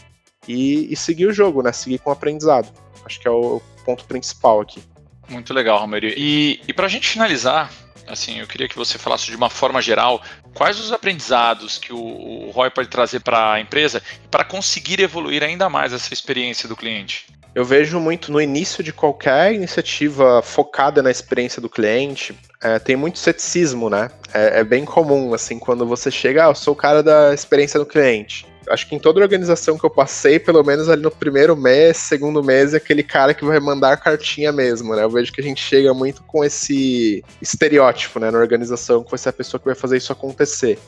e, 0.46 0.92
e 0.92 0.96
seguir 0.96 1.26
o 1.26 1.32
jogo, 1.32 1.62
né? 1.62 1.72
Seguir 1.72 1.98
com 1.98 2.10
o 2.10 2.12
aprendizado. 2.12 2.72
Acho 3.04 3.20
que 3.20 3.26
é 3.26 3.30
o 3.30 3.60
ponto 3.84 4.04
principal 4.04 4.60
aqui. 4.60 4.82
Muito 5.28 5.54
legal, 5.54 5.78
Romero. 5.78 6.06
E, 6.06 6.60
e 6.66 6.72
para 6.72 6.86
a 6.86 6.88
gente 6.88 7.08
finalizar, 7.08 7.72
assim, 8.06 8.40
eu 8.40 8.46
queria 8.46 8.68
que 8.68 8.76
você 8.76 8.98
falasse 8.98 9.26
de 9.26 9.36
uma 9.36 9.50
forma 9.50 9.80
geral 9.80 10.22
quais 10.54 10.78
os 10.78 10.92
aprendizados 10.92 11.78
que 11.78 11.92
o, 11.92 11.98
o 11.98 12.70
pode 12.74 12.88
trazer 12.88 13.20
para 13.20 13.52
a 13.52 13.60
empresa 13.60 14.02
para 14.30 14.44
conseguir 14.44 15.00
evoluir 15.00 15.42
ainda 15.42 15.68
mais 15.68 15.92
essa 15.92 16.12
experiência 16.12 16.68
do 16.68 16.76
cliente. 16.76 17.26
Eu 17.54 17.64
vejo 17.64 18.00
muito 18.00 18.32
no 18.32 18.40
início 18.40 18.82
de 18.82 18.92
qualquer 18.92 19.52
iniciativa 19.52 20.40
focada 20.40 21.02
na 21.02 21.10
experiência 21.10 21.60
do 21.60 21.68
cliente, 21.68 22.34
é, 22.62 22.78
tem 22.78 22.96
muito 22.96 23.18
ceticismo, 23.18 23.90
né? 23.90 24.10
É, 24.32 24.60
é, 24.60 24.64
bem 24.64 24.86
comum, 24.86 25.34
assim, 25.34 25.58
quando 25.58 25.86
você 25.86 26.10
chega, 26.10 26.46
ah, 26.46 26.48
eu 26.48 26.54
sou 26.54 26.72
o 26.72 26.76
cara 26.76 27.02
da 27.02 27.34
experiência 27.34 27.78
do 27.78 27.84
cliente 27.84 28.46
acho 28.68 28.88
que 28.88 28.94
em 28.94 28.98
toda 28.98 29.20
organização 29.20 29.78
que 29.78 29.84
eu 29.84 29.90
passei, 29.90 30.38
pelo 30.38 30.62
menos 30.62 30.88
ali 30.88 31.02
no 31.02 31.10
primeiro 31.10 31.56
mês, 31.56 31.96
segundo 31.96 32.42
mês, 32.42 32.74
é 32.74 32.76
aquele 32.76 33.02
cara 33.02 33.34
que 33.34 33.44
vai 33.44 33.60
mandar 33.60 33.96
cartinha 33.96 34.52
mesmo, 34.52 34.94
né? 34.94 35.02
Eu 35.02 35.10
vejo 35.10 35.32
que 35.32 35.40
a 35.40 35.44
gente 35.44 35.62
chega 35.62 35.92
muito 35.92 36.22
com 36.22 36.44
esse 36.44 37.24
estereótipo, 37.40 38.18
né, 38.18 38.30
na 38.30 38.38
organização, 38.38 39.02
que 39.02 39.10
vai 39.10 39.18
ser 39.18 39.28
a 39.30 39.32
pessoa 39.32 39.60
que 39.60 39.66
vai 39.66 39.74
fazer 39.74 39.96
isso 39.96 40.12
acontecer. 40.12 40.78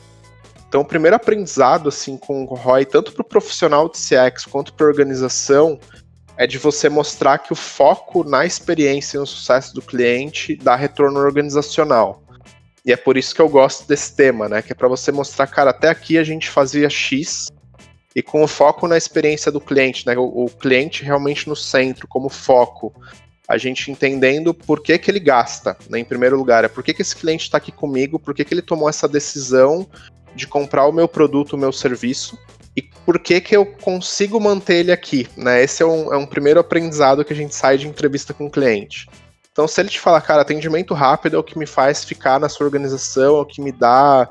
Então, 0.67 0.81
o 0.81 0.85
primeiro 0.85 1.15
aprendizado, 1.15 1.89
assim, 1.89 2.17
com 2.17 2.43
o 2.43 2.53
ROI, 2.53 2.85
tanto 2.85 3.11
para 3.13 3.21
o 3.21 3.25
profissional 3.25 3.87
de 3.87 3.97
CX 3.97 4.45
quanto 4.45 4.73
para 4.73 4.85
a 4.85 4.89
organização, 4.89 5.79
é 6.37 6.45
de 6.45 6.57
você 6.57 6.89
mostrar 6.89 7.37
que 7.37 7.53
o 7.53 7.55
foco 7.55 8.23
na 8.23 8.45
experiência 8.45 9.17
e 9.17 9.19
no 9.19 9.25
sucesso 9.25 9.73
do 9.73 9.81
cliente 9.81 10.55
dá 10.55 10.75
retorno 10.75 11.19
organizacional. 11.19 12.21
E 12.85 12.91
é 12.91 12.97
por 12.97 13.17
isso 13.17 13.33
que 13.33 13.41
eu 13.41 13.49
gosto 13.49 13.87
desse 13.87 14.15
tema, 14.15 14.47
né? 14.47 14.61
Que 14.61 14.71
é 14.71 14.75
para 14.75 14.87
você 14.87 15.11
mostrar, 15.11 15.47
cara, 15.47 15.71
até 15.71 15.89
aqui 15.89 16.17
a 16.17 16.23
gente 16.23 16.49
fazia 16.49 16.89
X, 16.89 17.47
e 18.15 18.23
com 18.23 18.41
o 18.41 18.47
foco 18.47 18.87
na 18.87 18.97
experiência 18.97 19.51
do 19.51 19.59
cliente, 19.59 20.07
né? 20.07 20.17
O, 20.17 20.45
o, 20.45 20.49
cliente 20.49 21.03
realmente 21.03 21.49
no 21.49 21.55
centro, 21.55 22.07
como 22.07 22.29
foco. 22.29 22.93
A 23.47 23.57
gente 23.57 23.91
entendendo 23.91 24.53
por 24.53 24.81
que, 24.81 24.97
que 24.97 25.11
ele 25.11 25.19
gasta, 25.19 25.77
né? 25.89 25.99
Em 25.99 26.05
primeiro 26.05 26.37
lugar, 26.37 26.63
é 26.63 26.69
por 26.69 26.83
que, 26.83 26.93
que 26.93 27.01
esse 27.01 27.15
cliente 27.15 27.43
está 27.43 27.57
aqui 27.57 27.71
comigo, 27.71 28.17
por 28.17 28.33
que, 28.33 28.45
que 28.45 28.53
ele 28.53 28.61
tomou 28.61 28.89
essa 28.89 29.07
decisão 29.07 29.85
de 30.33 30.47
comprar 30.47 30.87
o 30.87 30.93
meu 30.93 31.07
produto, 31.07 31.53
o 31.53 31.57
meu 31.57 31.71
serviço, 31.71 32.37
e 32.75 32.81
por 32.81 33.19
que, 33.19 33.39
que 33.39 33.55
eu 33.55 33.65
consigo 33.65 34.39
manter 34.39 34.77
ele 34.77 34.91
aqui, 34.91 35.27
né? 35.35 35.61
Esse 35.61 35.83
é 35.83 35.85
um, 35.85 36.13
é 36.13 36.17
um 36.17 36.25
primeiro 36.25 36.59
aprendizado 36.59 37.23
que 37.23 37.33
a 37.33 37.35
gente 37.35 37.53
sai 37.53 37.77
de 37.77 37.87
entrevista 37.87 38.33
com 38.33 38.47
o 38.47 38.51
cliente. 38.51 39.07
Então, 39.51 39.67
se 39.67 39.79
ele 39.79 39.89
te 39.89 39.99
falar, 39.99 40.21
cara, 40.21 40.41
atendimento 40.41 40.93
rápido 40.93 41.35
é 41.35 41.39
o 41.39 41.43
que 41.43 41.57
me 41.57 41.65
faz 41.65 42.03
ficar 42.03 42.39
na 42.39 42.49
sua 42.49 42.65
organização, 42.65 43.37
é 43.37 43.41
o 43.41 43.45
que 43.45 43.61
me 43.61 43.71
dá 43.71 44.29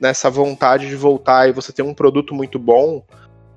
nessa 0.00 0.30
vontade 0.30 0.88
de 0.88 0.96
voltar 0.96 1.48
e 1.48 1.52
você 1.52 1.72
ter 1.72 1.82
um 1.82 1.92
produto 1.92 2.34
muito 2.34 2.58
bom, 2.58 3.04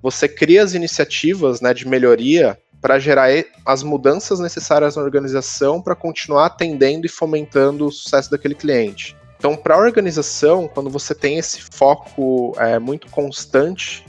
você 0.06 0.30
cria 0.30 0.62
as 0.62 0.76
iniciativas 0.76 1.62
né, 1.62 1.74
de 1.74 1.88
melhoria 1.88 2.56
para 2.80 3.00
gerar 3.00 3.30
as 3.66 3.82
mudanças 3.82 4.40
necessárias 4.40 4.96
na 4.96 5.02
organização 5.02 5.82
para 5.82 5.96
continuar 5.96 6.46
atendendo 6.46 7.08
e 7.08 7.10
fomentando 7.10 7.88
o 7.88 7.92
sucesso 7.92 8.30
daquele 8.30 8.54
cliente. 8.54 9.18
Então, 9.36 9.56
para 9.56 9.74
a 9.74 9.80
organização, 9.80 10.68
quando 10.68 10.92
você 10.92 11.16
tem 11.16 11.40
esse 11.40 11.60
foco 11.60 12.54
é, 12.60 12.78
muito 12.78 13.10
constante, 13.10 14.06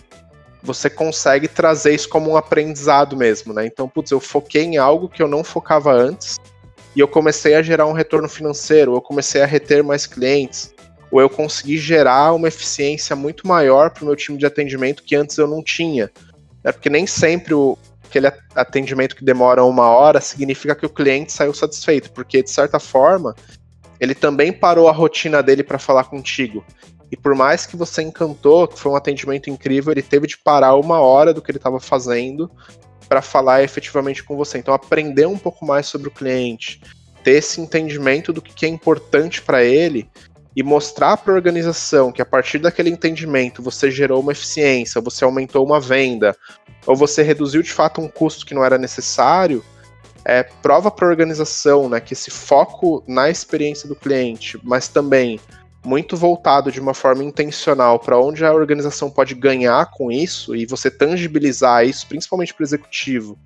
você 0.63 0.91
consegue 0.91 1.49
trazer 1.49 1.95
isso 1.95 2.11
como 2.11 2.31
um 2.31 2.37
aprendizado 2.37 3.17
mesmo, 3.17 3.55
né? 3.55 3.65
Então, 3.65 3.89
putz, 3.89 4.11
eu 4.11 4.21
foquei 4.21 4.65
em 4.65 4.77
algo 4.77 5.09
que 5.09 5.23
eu 5.23 5.29
não 5.29 5.43
focava 5.43 5.95
antes 5.95 6.37
e 6.95 7.01
eu 7.01 7.09
comecei 7.09 7.55
a 7.55 7.63
gerar 7.63 7.87
um 7.87 7.95
retorno 7.95 8.29
financeiro, 8.29 8.95
eu 8.95 9.01
comecei 9.01 9.41
a 9.41 9.47
reter 9.47 9.83
mais 9.83 10.07
clientes, 10.07 10.75
ou 11.11 11.21
eu 11.21 11.31
consegui 11.31 11.79
gerar 11.79 12.33
uma 12.35 12.49
eficiência 12.49 13.14
muito 13.14 13.47
maior 13.47 13.90
para 13.90 14.03
o 14.03 14.07
meu 14.07 14.16
time 14.16 14.38
de 14.38 14.47
atendimento 14.47 15.03
que 15.03 15.14
antes 15.14 15.38
eu 15.38 15.47
não 15.47 15.62
tinha. 15.62 16.11
É 16.64 16.73
porque 16.73 16.90
nem 16.90 17.07
sempre 17.07 17.55
o, 17.55 17.79
aquele 18.05 18.27
atendimento 18.55 19.14
que 19.14 19.25
demora 19.25 19.64
uma 19.64 19.88
hora 19.88 20.21
significa 20.21 20.75
que 20.75 20.87
o 20.87 20.90
cliente 20.90 21.33
saiu 21.33 21.55
satisfeito, 21.55 22.11
porque 22.12 22.42
de 22.42 22.51
certa 22.51 22.79
forma 22.79 23.35
ele 24.01 24.14
também 24.14 24.53
parou 24.53 24.88
a 24.88 24.92
rotina 24.92 25.42
dele 25.42 25.62
para 25.62 25.79
falar 25.79 26.05
contigo. 26.05 26.64
E 27.11 27.16
por 27.16 27.35
mais 27.35 27.66
que 27.66 27.77
você 27.77 28.03
encantou, 28.03 28.66
que 28.66 28.79
foi 28.79 28.90
um 28.92 28.97
atendimento 28.97 29.49
incrível, 29.49 29.92
ele 29.92 30.03
teve 30.03 30.27
de 30.27 30.37
parar 30.37 30.75
uma 30.75 31.01
hora 31.01 31.33
do 31.33 31.40
que 31.40 31.51
ele 31.51 31.59
estava 31.59 31.79
fazendo 31.79 32.51
para 33.09 33.23
falar 33.23 33.62
efetivamente 33.62 34.25
com 34.25 34.37
você. 34.37 34.59
Então, 34.59 34.75
aprender 34.75 35.27
um 35.27 35.38
pouco 35.38 35.64
mais 35.64 35.87
sobre 35.87 36.09
o 36.09 36.11
cliente, 36.11 36.81
ter 37.23 37.33
esse 37.33 37.61
entendimento 37.61 38.33
do 38.33 38.42
que 38.42 38.66
é 38.66 38.69
importante 38.69 39.40
para 39.40 39.62
ele 39.64 40.09
e 40.57 40.62
mostrar 40.62 41.19
para 41.19 41.35
a 41.35 41.37
organização 41.37 42.11
que 42.11 42.23
a 42.23 42.25
partir 42.25 42.59
daquele 42.59 42.88
entendimento 42.88 43.62
você 43.62 43.90
gerou 43.90 44.23
uma 44.23 44.33
eficiência, 44.33 45.03
você 45.03 45.23
aumentou 45.23 45.62
uma 45.64 45.79
venda, 45.79 46.35
ou 46.87 46.97
você 46.97 47.23
reduziu 47.23 47.62
de 47.62 47.71
fato 47.71 48.01
um 48.01 48.09
custo 48.09 48.47
que 48.47 48.55
não 48.55 48.64
era 48.64 48.79
necessário, 48.79 49.62
é, 50.25 50.42
prova 50.42 50.90
para 50.90 51.07
a 51.07 51.11
organização 51.11 51.90
né, 51.90 52.01
que 52.01 52.14
esse 52.14 52.31
foco 52.31 53.05
na 53.07 53.29
experiência 53.29 53.87
do 53.87 53.95
cliente, 53.95 54.59
mas 54.64 54.88
também 54.88 55.38
muito 55.85 56.16
voltado 56.16 56.73
de 56.73 56.81
uma 56.81 56.95
forma 56.95 57.23
intencional 57.23 58.01
para 58.01 58.19
onde 58.19 58.45
a 58.45 58.53
organização 58.53 59.11
pode 59.11 59.35
ganhar 59.35 59.90
com 59.92 60.11
isso 60.11 60.57
e 60.57 60.66
você 60.66 60.90
tangibilizar 60.90 61.85
isso, 61.87 62.09
principalmente 62.09 62.53
para 62.55 62.62
o 62.62 62.66
executivo, 62.66 63.38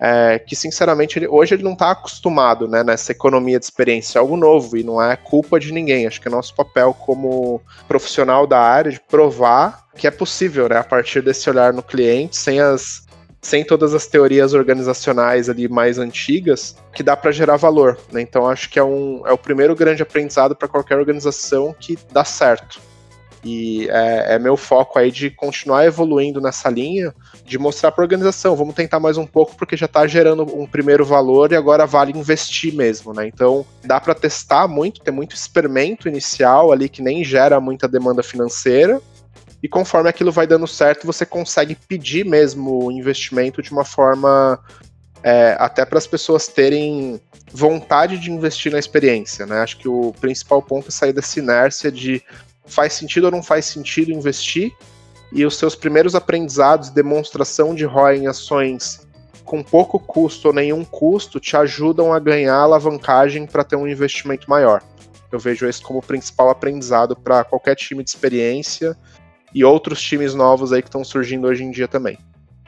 é, 0.00 0.38
que 0.38 0.56
sinceramente 0.56 1.18
ele, 1.18 1.28
hoje 1.28 1.54
ele 1.54 1.62
não 1.62 1.74
está 1.74 1.90
acostumado 1.90 2.66
né, 2.66 2.82
nessa 2.82 3.12
economia 3.12 3.58
de 3.58 3.66
experiência, 3.66 4.18
é 4.18 4.20
algo 4.20 4.36
novo 4.36 4.76
e 4.76 4.82
não 4.82 5.00
é 5.00 5.14
culpa 5.14 5.60
de 5.60 5.72
ninguém. 5.72 6.06
Acho 6.06 6.20
que 6.20 6.28
é 6.28 6.30
nosso 6.30 6.54
papel 6.54 6.94
como 6.94 7.60
profissional 7.86 8.46
da 8.46 8.58
área 8.58 8.90
de 8.90 9.00
provar 9.00 9.84
que 9.96 10.06
é 10.06 10.10
possível, 10.10 10.68
né, 10.68 10.78
a 10.78 10.84
partir 10.84 11.20
desse 11.20 11.50
olhar 11.50 11.72
no 11.74 11.82
cliente, 11.82 12.36
sem 12.36 12.58
as 12.58 13.08
sem 13.42 13.64
todas 13.64 13.94
as 13.94 14.06
teorias 14.06 14.52
organizacionais 14.52 15.48
ali 15.48 15.66
mais 15.66 15.98
antigas, 15.98 16.76
que 16.92 17.02
dá 17.02 17.16
para 17.16 17.30
gerar 17.32 17.56
valor. 17.56 17.98
Né? 18.12 18.20
Então 18.20 18.46
acho 18.46 18.68
que 18.68 18.78
é, 18.78 18.84
um, 18.84 19.22
é 19.26 19.32
o 19.32 19.38
primeiro 19.38 19.74
grande 19.74 20.02
aprendizado 20.02 20.54
para 20.54 20.68
qualquer 20.68 20.98
organização 20.98 21.74
que 21.78 21.98
dá 22.12 22.22
certo. 22.22 22.80
E 23.42 23.88
é, 23.88 24.34
é, 24.34 24.38
meu 24.38 24.56
foco 24.56 24.98
aí 24.98 25.10
de 25.10 25.30
continuar 25.30 25.86
evoluindo 25.86 26.40
nessa 26.40 26.68
linha, 26.68 27.14
de 27.44 27.58
mostrar 27.58 27.90
para 27.90 28.04
a 28.04 28.06
organização, 28.06 28.54
vamos 28.54 28.74
tentar 28.74 29.00
mais 29.00 29.16
um 29.16 29.26
pouco 29.26 29.56
porque 29.56 29.76
já 29.76 29.86
está 29.86 30.06
gerando 30.06 30.42
um 30.42 30.66
primeiro 30.66 31.04
valor 31.06 31.50
e 31.50 31.56
agora 31.56 31.86
vale 31.86 32.12
investir 32.12 32.74
mesmo, 32.74 33.14
né? 33.14 33.26
Então 33.26 33.64
dá 33.82 33.98
para 33.98 34.14
testar 34.14 34.68
muito, 34.68 35.00
ter 35.00 35.10
muito 35.10 35.34
experimento 35.34 36.06
inicial 36.06 36.70
ali 36.70 36.88
que 36.88 37.00
nem 37.00 37.24
gera 37.24 37.60
muita 37.60 37.88
demanda 37.88 38.22
financeira. 38.22 39.00
E 39.62 39.68
conforme 39.68 40.08
aquilo 40.08 40.32
vai 40.32 40.46
dando 40.46 40.66
certo, 40.66 41.06
você 41.06 41.24
consegue 41.24 41.74
pedir 41.74 42.24
mesmo 42.24 42.86
o 42.86 42.92
investimento 42.92 43.62
de 43.62 43.72
uma 43.72 43.84
forma 43.84 44.58
é, 45.22 45.56
até 45.58 45.84
para 45.84 45.98
as 45.98 46.06
pessoas 46.06 46.46
terem 46.46 47.20
vontade 47.52 48.18
de 48.18 48.30
investir 48.30 48.72
na 48.72 48.78
experiência, 48.78 49.44
né? 49.44 49.60
Acho 49.60 49.76
que 49.78 49.88
o 49.88 50.14
principal 50.20 50.62
ponto 50.62 50.88
é 50.88 50.90
sair 50.90 51.12
dessa 51.12 51.38
inércia 51.38 51.90
de 51.90 52.22
faz 52.70 52.92
sentido 52.94 53.24
ou 53.24 53.30
não 53.30 53.42
faz 53.42 53.66
sentido 53.66 54.10
investir, 54.10 54.72
e 55.32 55.44
os 55.44 55.56
seus 55.56 55.74
primeiros 55.74 56.14
aprendizados, 56.14 56.90
demonstração 56.90 57.74
de 57.74 57.84
ROI 57.84 58.18
em 58.18 58.26
ações 58.26 59.06
com 59.44 59.64
pouco 59.64 59.98
custo 59.98 60.48
ou 60.48 60.54
nenhum 60.54 60.84
custo, 60.84 61.40
te 61.40 61.56
ajudam 61.56 62.12
a 62.12 62.20
ganhar 62.20 62.54
alavancagem 62.54 63.46
para 63.46 63.64
ter 63.64 63.74
um 63.74 63.88
investimento 63.88 64.48
maior. 64.48 64.80
Eu 65.32 65.40
vejo 65.40 65.66
esse 65.66 65.82
como 65.82 65.98
o 65.98 66.02
principal 66.02 66.50
aprendizado 66.50 67.16
para 67.16 67.42
qualquer 67.42 67.74
time 67.74 68.04
de 68.04 68.10
experiência 68.10 68.96
e 69.52 69.64
outros 69.64 70.00
times 70.00 70.34
novos 70.34 70.72
aí 70.72 70.82
que 70.82 70.88
estão 70.88 71.02
surgindo 71.02 71.48
hoje 71.48 71.64
em 71.64 71.70
dia 71.72 71.88
também. 71.88 72.16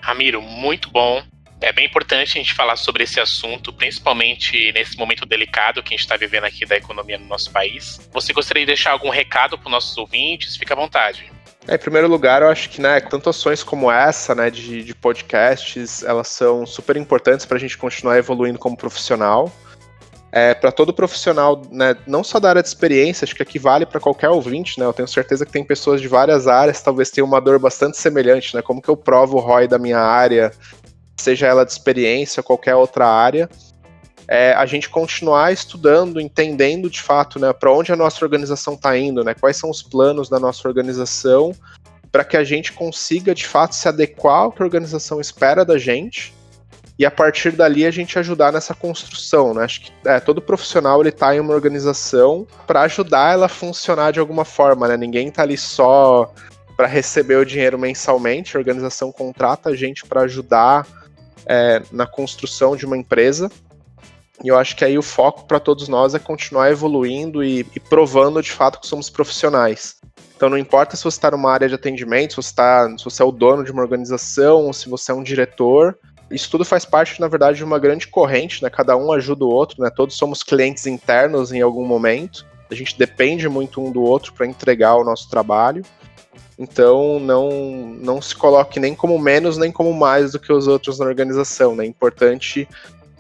Ramiro, 0.01 0.43
muito 0.43 0.91
bom. 0.91 1.23
É 1.63 1.73
bem 1.73 1.87
importante 1.87 2.37
a 2.37 2.43
gente 2.43 2.55
falar 2.55 2.75
sobre 2.75 3.05
esse 3.05 3.21
assunto, 3.21 3.73
principalmente 3.73 4.73
nesse 4.73 4.99
momento 4.99 5.25
delicado 5.25 5.81
que 5.81 5.95
a 5.95 5.97
gente 5.97 6.05
está 6.05 6.17
vivendo 6.17 6.45
aqui 6.45 6.67
da 6.67 6.77
economia 6.77 7.17
no 7.17 7.27
nosso 7.27 7.53
país. 7.53 8.01
Você 8.13 8.33
gostaria 8.33 8.65
de 8.65 8.67
deixar 8.67 8.91
algum 8.91 9.11
recado 9.11 9.57
para 9.57 9.67
os 9.67 9.71
nossos 9.71 9.97
ouvintes? 9.97 10.57
Fica 10.57 10.75
à 10.75 10.77
vontade. 10.77 11.31
É, 11.69 11.77
em 11.77 11.79
primeiro 11.79 12.09
lugar, 12.09 12.43
eu 12.43 12.49
acho 12.49 12.69
que, 12.69 12.81
né, 12.81 12.99
tanto 13.01 13.31
ações 13.31 13.63
como 13.63 13.93
essa, 13.93 14.35
né, 14.35 14.51
de, 14.51 14.83
de 14.83 14.93
podcasts, 14.93 16.03
elas 16.03 16.27
são 16.27 16.67
super 16.67 16.97
importantes 16.97 17.47
para 17.47 17.57
a 17.57 17.61
gente 17.61 17.79
continuar 17.79 18.19
evoluindo 18.19 18.59
como 18.59 18.77
profissional. 18.77 19.51
É, 20.33 20.55
para 20.55 20.73
todo 20.73 20.93
profissional, 20.93 21.63
né, 21.71 21.95
não 22.07 22.25
só 22.25 22.41
da 22.41 22.49
área 22.49 22.63
de 22.63 22.69
experiência, 22.69 23.25
acho 23.25 23.37
que 23.37 23.43
aqui 23.43 23.59
vale 23.59 23.87
para 23.87 24.01
qualquer 24.01 24.31
ouvinte, 24.31 24.81
né? 24.81 24.87
Eu 24.87 24.93
tenho 24.93 25.07
certeza 25.07 25.45
que 25.45 25.53
tem 25.53 25.63
pessoas 25.63 26.01
de 26.01 26.09
várias 26.09 26.49
áreas, 26.49 26.81
talvez 26.81 27.11
tenham 27.11 27.29
uma 27.29 27.39
dor 27.39 27.59
bastante 27.59 27.99
semelhante, 27.99 28.57
né? 28.57 28.63
Como 28.63 28.81
que 28.81 28.89
eu 28.89 28.97
provo 28.97 29.37
o 29.37 29.41
ROI 29.41 29.69
da 29.69 29.79
minha 29.79 29.99
área, 29.99 30.51
seja 31.17 31.47
ela 31.47 31.65
de 31.65 31.73
experiência 31.73 32.43
qualquer 32.43 32.75
outra 32.75 33.07
área, 33.07 33.49
é, 34.29 34.53
a 34.55 34.65
gente 34.67 34.89
continuar 34.89 35.53
estudando, 35.53 36.21
entendendo 36.21 36.89
de 36.89 37.01
fato 37.01 37.39
né, 37.39 37.53
para 37.53 37.73
onde 37.73 37.93
a 37.93 37.97
nossa 37.97 38.25
organização 38.25 38.75
está 38.75 38.97
indo, 38.97 39.23
né, 39.25 39.35
quais 39.35 39.57
são 39.57 39.69
os 39.69 39.83
planos 39.83 40.29
da 40.29 40.39
nossa 40.39 40.67
organização, 40.67 41.55
para 42.11 42.25
que 42.25 42.37
a 42.37 42.45
gente 42.45 42.73
consiga 42.73 43.35
de 43.35 43.47
fato 43.47 43.75
se 43.75 43.89
adequar 43.89 44.43
ao 44.43 44.53
que 44.53 44.63
a 44.63 44.65
organização 44.65 45.21
espera 45.21 45.65
da 45.65 45.79
gente 45.79 46.33
e 46.99 47.07
a 47.07 47.11
partir 47.11 47.53
dali 47.53 47.87
a 47.87 47.91
gente 47.91 48.19
ajudar 48.19 48.53
nessa 48.53 48.75
construção. 48.75 49.55
Né? 49.55 49.65
Acho 49.65 49.81
que 49.81 49.93
é, 50.05 50.21
todo 50.21 50.41
profissional 50.41 51.01
ele 51.01 51.09
está 51.09 51.35
em 51.35 51.41
uma 51.41 51.55
organização 51.55 52.47
para 52.67 52.83
ajudar 52.83 53.33
ela 53.33 53.47
a 53.47 53.49
funcionar 53.49 54.13
de 54.13 54.21
alguma 54.21 54.45
forma. 54.45 54.87
Né? 54.87 54.97
Ninguém 54.97 55.29
está 55.29 55.43
ali 55.43 55.57
só 55.57 56.33
para 56.77 56.87
receber 56.87 57.37
o 57.37 57.45
dinheiro 57.45 57.79
mensalmente, 57.79 58.57
a 58.57 58.61
organização 58.61 59.11
contrata 59.11 59.71
a 59.71 59.77
gente 59.77 60.07
para 60.07 60.23
ajudar 60.23 60.87
é, 61.47 61.83
na 61.91 62.07
construção 62.07 62.77
de 62.77 62.87
uma 62.87 62.97
empresa. 62.97 63.51
E 64.43 64.49
eu 64.49 64.59
acho 64.59 64.75
que 64.75 64.85
aí 64.85 64.99
o 64.99 65.03
foco 65.03 65.45
para 65.45 65.61
todos 65.61 65.89
nós 65.89 66.15
é 66.15 66.19
continuar 66.19 66.71
evoluindo 66.71 67.45
e, 67.45 67.61
e, 67.75 67.81
provando 67.81 68.43
de 68.43 68.51
fato 68.51 68.81
que 68.81 68.87
somos 68.87 69.09
profissionais. 69.09 69.97
Então 70.35 70.51
não 70.51 70.59
importa 70.59 70.97
se 70.97 71.05
você 71.05 71.17
está 71.17 71.31
numa 71.31 71.53
área 71.53 71.69
de 71.69 71.75
atendimento, 71.75 72.31
se 72.31 72.37
você, 72.37 72.55
tá, 72.55 72.93
se 72.99 73.05
você 73.05 73.23
é 73.23 73.25
o 73.25 73.31
dono 73.31 73.63
de 73.63 73.71
uma 73.71 73.83
organização, 73.83 74.67
ou 74.67 74.73
se 74.73 74.89
você 74.89 75.13
é 75.13 75.15
um 75.15 75.23
diretor, 75.23 75.97
isso 76.33 76.51
tudo 76.51 76.65
faz 76.65 76.85
parte, 76.85 77.21
na 77.21 77.29
verdade, 77.29 77.59
de 77.59 77.65
uma 77.65 77.79
grande 77.79 78.09
corrente, 78.09 78.63
né? 78.63 78.71
Cada 78.71 78.97
um 78.97 79.13
ajuda 79.13 79.45
o 79.45 79.51
outro, 79.51 79.83
né? 79.83 79.91
Todos 79.91 80.17
somos 80.17 80.43
clientes 80.43 80.87
internos 80.87 81.53
em 81.53 81.61
algum 81.61 81.87
momento. 81.87 82.47
A 82.71 82.75
gente 82.75 82.99
depende 82.99 83.49
muito 83.49 83.81
um 83.81 83.93
do 83.93 84.03
outro 84.03 84.33
para 84.33 84.47
entregar 84.47 84.97
o 84.97 85.05
nosso 85.05 85.29
trabalho. 85.29 85.85
Então 86.63 87.19
não, 87.19 87.51
não 88.01 88.23
se 88.23 88.35
coloque 88.35 88.79
nem 88.79 88.95
como 88.95 89.19
menos 89.19 89.59
nem 89.59 89.73
como 89.73 89.93
mais 89.93 90.33
do 90.33 90.39
que 90.39 90.53
os 90.53 90.69
outros 90.69 90.99
na 90.99 91.07
organização. 91.07 91.75
Né? 91.75 91.85
É 91.85 91.89
importante 91.89 92.69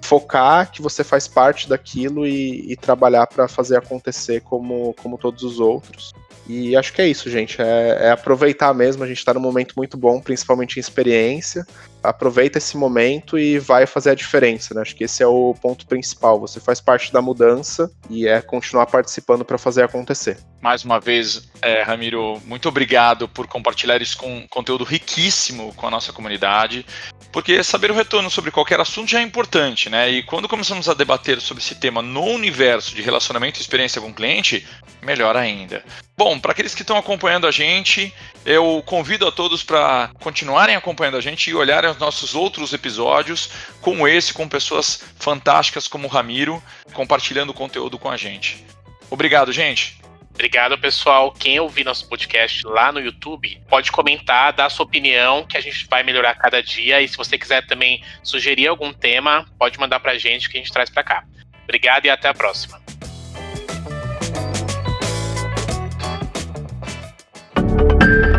focar 0.00 0.70
que 0.70 0.80
você 0.80 1.02
faz 1.02 1.26
parte 1.26 1.68
daquilo 1.68 2.26
e, 2.26 2.72
e 2.72 2.76
trabalhar 2.76 3.26
para 3.26 3.48
fazer 3.48 3.76
acontecer 3.76 4.40
como, 4.42 4.94
como 5.02 5.18
todos 5.18 5.42
os 5.42 5.60
outros. 5.60 6.12
E 6.48 6.76
acho 6.76 6.92
que 6.92 7.00
é 7.00 7.06
isso, 7.06 7.30
gente. 7.30 7.60
É, 7.60 8.06
é 8.06 8.10
aproveitar 8.10 8.74
mesmo. 8.74 9.04
A 9.04 9.06
gente 9.06 9.18
está 9.18 9.32
num 9.32 9.40
momento 9.40 9.74
muito 9.76 9.96
bom, 9.96 10.20
principalmente 10.20 10.76
em 10.76 10.80
experiência. 10.80 11.66
Aproveita 12.02 12.58
esse 12.58 12.76
momento 12.76 13.38
e 13.38 13.58
vai 13.58 13.86
fazer 13.86 14.10
a 14.10 14.14
diferença. 14.14 14.74
Né? 14.74 14.82
Acho 14.82 14.96
que 14.96 15.04
esse 15.04 15.22
é 15.22 15.26
o 15.26 15.54
ponto 15.60 15.86
principal. 15.86 16.40
Você 16.40 16.60
faz 16.60 16.80
parte 16.80 17.12
da 17.12 17.22
mudança 17.22 17.90
e 18.10 18.26
é 18.26 18.40
continuar 18.40 18.86
participando 18.86 19.44
para 19.44 19.58
fazer 19.58 19.84
acontecer. 19.84 20.38
Mais 20.60 20.84
uma 20.84 21.00
vez, 21.00 21.48
é, 21.60 21.82
Ramiro, 21.82 22.40
muito 22.44 22.68
obrigado 22.68 23.28
por 23.28 23.46
compartilhar 23.48 24.00
isso 24.00 24.16
com 24.16 24.46
conteúdo 24.48 24.84
riquíssimo 24.84 25.74
com 25.74 25.86
a 25.86 25.90
nossa 25.90 26.12
comunidade. 26.12 26.86
Porque 27.32 27.64
saber 27.64 27.90
o 27.90 27.94
retorno 27.94 28.30
sobre 28.30 28.50
qualquer 28.50 28.78
assunto 28.78 29.10
já 29.10 29.20
é 29.20 29.22
importante, 29.22 29.88
né? 29.88 30.10
E 30.10 30.22
quando 30.22 30.48
começamos 30.48 30.88
a 30.88 30.94
debater 30.94 31.40
sobre 31.40 31.62
esse 31.62 31.74
tema 31.74 32.02
no 32.02 32.24
universo 32.24 32.94
de 32.94 33.00
relacionamento 33.00 33.58
e 33.58 33.62
experiência 33.62 34.00
com 34.00 34.10
o 34.10 34.14
cliente, 34.14 34.66
melhor 35.02 35.36
ainda. 35.36 35.82
Bom, 36.16 36.38
para 36.38 36.52
aqueles 36.52 36.74
que 36.74 36.82
estão 36.82 36.96
acompanhando 36.96 37.46
a 37.46 37.50
gente, 37.50 38.14
eu 38.44 38.82
convido 38.86 39.26
a 39.26 39.32
todos 39.32 39.64
para 39.64 40.10
continuarem 40.20 40.76
acompanhando 40.76 41.16
a 41.16 41.20
gente 41.20 41.50
e 41.50 41.54
olharem 41.54 41.90
os 41.92 41.98
nossos 41.98 42.34
outros 42.34 42.72
episódios, 42.72 43.50
como 43.80 44.08
esse, 44.08 44.34
com 44.34 44.48
pessoas 44.48 45.04
fantásticas 45.18 45.86
como 45.86 46.08
o 46.08 46.10
Ramiro, 46.10 46.62
compartilhando 46.92 47.54
conteúdo 47.54 47.98
com 47.98 48.10
a 48.10 48.16
gente. 48.16 48.64
Obrigado, 49.10 49.52
gente. 49.52 50.02
Obrigado, 50.34 50.78
pessoal. 50.78 51.30
Quem 51.30 51.60
ouvir 51.60 51.84
nosso 51.84 52.08
podcast 52.08 52.66
lá 52.66 52.90
no 52.90 53.00
YouTube, 53.00 53.60
pode 53.68 53.92
comentar, 53.92 54.52
dar 54.52 54.70
sua 54.70 54.84
opinião, 54.84 55.44
que 55.44 55.56
a 55.56 55.60
gente 55.60 55.86
vai 55.88 56.02
melhorar 56.02 56.34
cada 56.34 56.62
dia. 56.62 57.02
E 57.02 57.08
se 57.08 57.16
você 57.16 57.36
quiser 57.36 57.66
também 57.66 58.02
sugerir 58.22 58.66
algum 58.66 58.92
tema, 58.92 59.46
pode 59.58 59.78
mandar 59.78 60.00
pra 60.00 60.16
gente 60.16 60.48
que 60.48 60.56
a 60.56 60.60
gente 60.60 60.72
traz 60.72 60.88
pra 60.88 61.04
cá. 61.04 61.24
Obrigado 61.64 62.06
e 62.06 62.10
até 62.10 62.28
a 62.28 62.34
próxima. 62.34 62.80